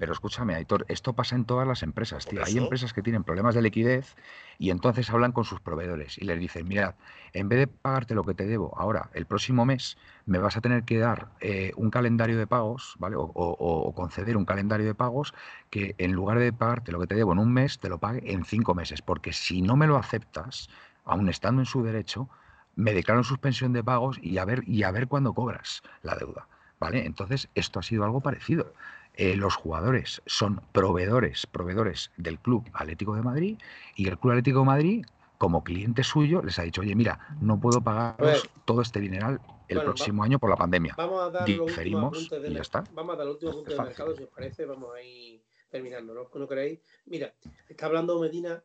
[0.00, 2.42] pero escúchame, Aitor, esto pasa en todas las empresas, tío.
[2.42, 4.16] Hay empresas que tienen problemas de liquidez
[4.58, 6.96] y entonces hablan con sus proveedores y les dicen, mira,
[7.34, 10.62] en vez de pagarte lo que te debo ahora, el próximo mes, me vas a
[10.62, 13.16] tener que dar eh, un calendario de pagos, ¿vale?
[13.16, 15.34] O, o- o conceder un calendario de pagos
[15.68, 18.32] que en lugar de pagarte lo que te debo en un mes, te lo pague
[18.32, 19.02] en cinco meses.
[19.02, 20.68] Porque si no me lo aceptas,
[21.04, 22.30] aun estando en su derecho,
[22.74, 26.14] me declaro en suspensión de pagos y a ver, y a ver cuándo cobras la
[26.16, 26.48] deuda.
[26.78, 27.04] ¿Vale?
[27.04, 28.72] Entonces, esto ha sido algo parecido.
[29.20, 33.58] Eh, los jugadores son proveedores, proveedores del Club Atlético de Madrid
[33.94, 35.06] y el Club Atlético de Madrid,
[35.36, 39.34] como cliente suyo, les ha dicho, oye, mira, no puedo pagaros todo este dineral
[39.68, 40.94] el Bueno, va- próximo año por la pandemia.
[40.96, 42.82] Vamos a dar Diferimos de y ya está.
[42.92, 45.42] Vamos a dar los últimos Es apuntes de mercado, si os parece, vamos a ir
[45.68, 46.30] terminando, ¿no?
[46.34, 46.80] ¿No queréis?
[47.04, 47.34] Mira,
[47.68, 48.64] está hablando Medina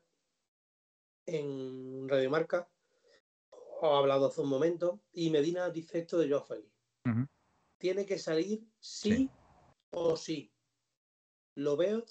[1.26, 2.68] en Radio Marca,
[3.82, 6.72] ha hablado hace un momento, y Medina dice esto de Joao Félix.
[7.78, 9.30] Tiene que salir sí, Sí.
[9.96, 10.52] O sí.
[11.56, 12.04] Lo veo,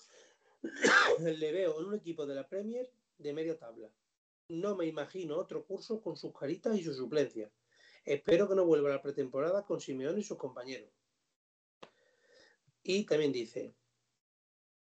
[1.20, 3.90] le veo en un equipo de la Premier de media tabla.
[4.48, 7.50] No me imagino otro curso con sus caritas y su suplencia.
[8.04, 10.90] Espero que no vuelva a la pretemporada con Simeone y sus compañeros.
[12.82, 13.74] Y también dice,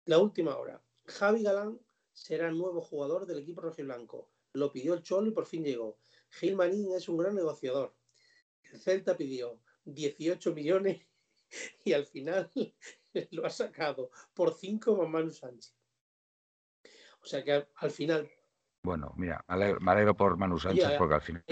[0.05, 1.79] la última hora, Javi Galán
[2.13, 4.29] será nuevo jugador del equipo rojiblanco.
[4.53, 5.97] Lo pidió el Cholo y por fin llegó.
[6.31, 7.93] Gil Marín es un gran negociador.
[8.71, 11.08] El Celta pidió 18 millones
[11.85, 12.51] y al final
[13.31, 15.75] lo ha sacado por 5 más Manu Sánchez.
[17.21, 18.31] O sea que al, al final,
[18.83, 21.43] Bueno, mira, me alegro, me alegro por Manu Sánchez porque al final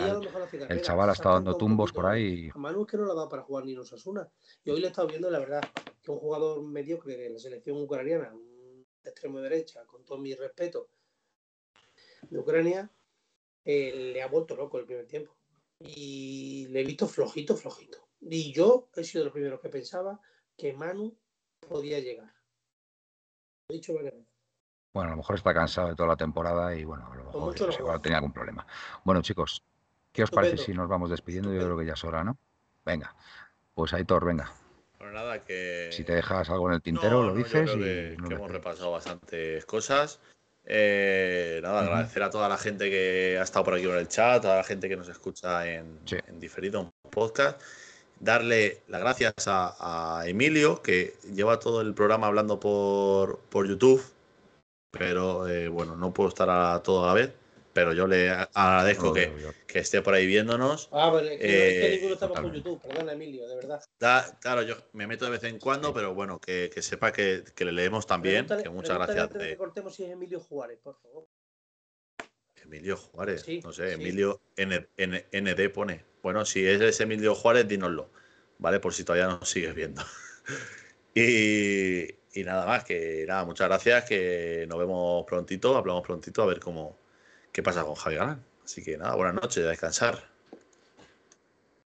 [0.70, 2.50] el chaval ha estado dando tumbos por ahí.
[2.54, 4.30] A Manu es que no le ha dado para jugar ni en Osasuna.
[4.64, 5.62] Y hoy le he estado viendo, la verdad,
[6.02, 10.89] que un jugador mediocre de la selección ucraniana, un extremo derecha, con todo mi respeto,
[12.30, 12.89] de Ucrania,
[13.64, 15.36] eh, le ha vuelto loco el primer tiempo.
[15.80, 18.07] Y le he visto flojito, flojito.
[18.22, 20.20] Y yo he sido de los primeros que pensaba
[20.57, 21.15] que Manu
[21.68, 22.32] podía llegar.
[23.70, 24.28] Lo he dicho varias veces.
[24.93, 27.41] Bueno, a lo mejor está cansado de toda la temporada y bueno, a lo mejor
[27.41, 27.74] mucho no.
[27.74, 28.65] igual tenía algún problema.
[29.03, 29.63] Bueno, chicos,
[30.11, 31.53] ¿qué os parece si nos vamos despidiendo?
[31.53, 32.38] Yo creo que ya es hora, ¿no?
[32.84, 33.15] Venga,
[33.76, 34.51] pues Aitor, venga.
[34.97, 35.89] Bueno, nada, que.
[35.91, 38.15] Si te dejas algo en el tintero, No, lo no, yo dices creo y que,
[38.18, 40.20] nos que hemos repasado bastantes cosas.
[40.63, 44.38] Eh, nada, agradecer a toda la gente que ha estado por aquí por el chat,
[44.38, 46.18] a toda la gente que nos escucha en, Sí.
[46.28, 47.61] en diferido en podcast.
[48.20, 54.03] Darle las gracias a, a Emilio, que lleva todo el programa hablando por, por YouTube,
[54.91, 57.32] pero eh, bueno, no puedo estar a todo a la vez,
[57.74, 59.32] pero yo le agradezco que,
[59.68, 60.89] que esté por ahí viéndonos.
[60.91, 62.51] Ah, pero es que, no- es que Eh, ninguno estamos por.
[62.53, 62.82] YouTube.
[62.82, 63.84] Perdona, Emilio, de verdad.
[63.99, 65.93] Da- claro, yo me meto de vez en cuando, Sí.
[65.95, 69.57] pero bueno, que, que sepa que, que le leemos también, que muchas gracias de que
[69.57, 71.28] cortemos si es Emilio Juárez, por favor.
[72.68, 73.43] Emilio Juárez.
[73.43, 73.93] Sí, no sé, sí.
[73.95, 76.03] Emilio N- N- ND pone.
[76.22, 78.09] Bueno, si es ese Emilio Juárez, dínoslo,
[78.59, 78.80] ¿vale?
[78.80, 80.03] Por si todavía nos sigues viendo.
[81.15, 82.03] y,
[82.34, 86.59] y nada más, que nada, muchas gracias, que nos vemos prontito, hablamos prontito a ver
[86.59, 86.97] cómo
[87.53, 88.45] qué pasa con Javi Galán.
[88.65, 90.30] Así que nada, buenas noches, a descansar.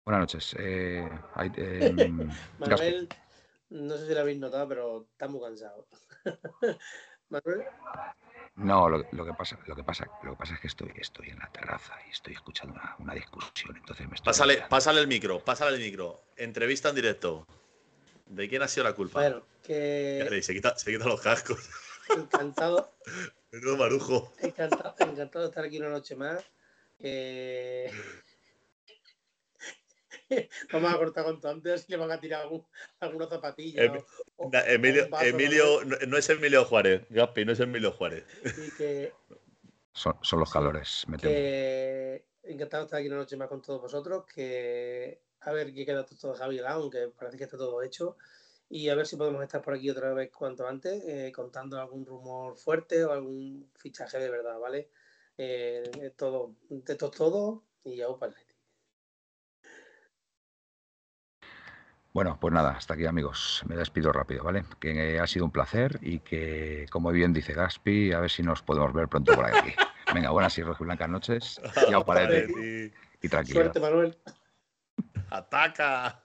[0.05, 0.55] Buenas noches.
[0.59, 1.09] Eh,
[1.57, 2.59] em, Gaspi.
[2.59, 3.09] Manuel,
[3.69, 5.87] no sé si lo habéis notado, pero está muy cansado.
[7.29, 7.63] Manuel,
[8.59, 11.29] No, lo, lo que pasa, lo que pasa, lo que pasa es que estoy, estoy
[11.29, 14.25] en la terraza y estoy escuchando una, una discusión, entonces me estoy.
[14.25, 16.21] Pásale, pásale el micro, pásale el micro.
[16.35, 17.47] Entrevista en directo.
[18.25, 19.19] ¿De quién ha sido la culpa?
[19.21, 21.69] bueno, que Y se quita, se quita los cascos.
[22.15, 22.93] encantado,
[23.51, 24.33] Menudo marujo.
[24.39, 26.43] encantado, encantado de estar aquí una noche más.
[26.99, 27.89] Eh,
[30.73, 32.65] Vamos a cortar con antes y le van a tirar algún-
[32.99, 33.83] alguna zapatilla.
[33.83, 33.97] Em-
[34.37, 37.51] o- o- Na- Emilio, o un vaso, Emilio no, no es Emilio Juárez, Gaspi, no
[37.53, 38.23] es Emilio Juárez.
[38.43, 38.63] ¿no?
[38.65, 39.13] Y que,
[39.93, 43.81] Son, son los calores, me que encantado de estar aquí una noche más con todos
[43.81, 44.25] vosotros.
[44.33, 48.17] Que a ver qué queda todo de Javi Galán, aunque parece que está todo hecho.
[48.69, 52.05] Y a ver si podemos estar por aquí otra vez cuanto antes, eh, contando algún
[52.05, 54.89] rumor fuerte o algún fichaje de verdad, ¿vale?
[55.37, 58.33] Eh, todo, de todo, todo y a para
[62.11, 63.63] Bueno, pues nada, hasta aquí amigos.
[63.67, 64.65] Me despido rápido, ¿vale?
[64.79, 68.63] Que ha sido un placer y que, como bien dice Gaspi, a ver si nos
[68.63, 69.73] podemos ver pronto por aquí.
[70.13, 71.61] Venga, buenas y rojiblancas noches.
[71.89, 73.61] Y a parete Pareti, y tranquilo.
[73.61, 74.17] Suerte, Manuel.
[75.29, 76.23] Ataca.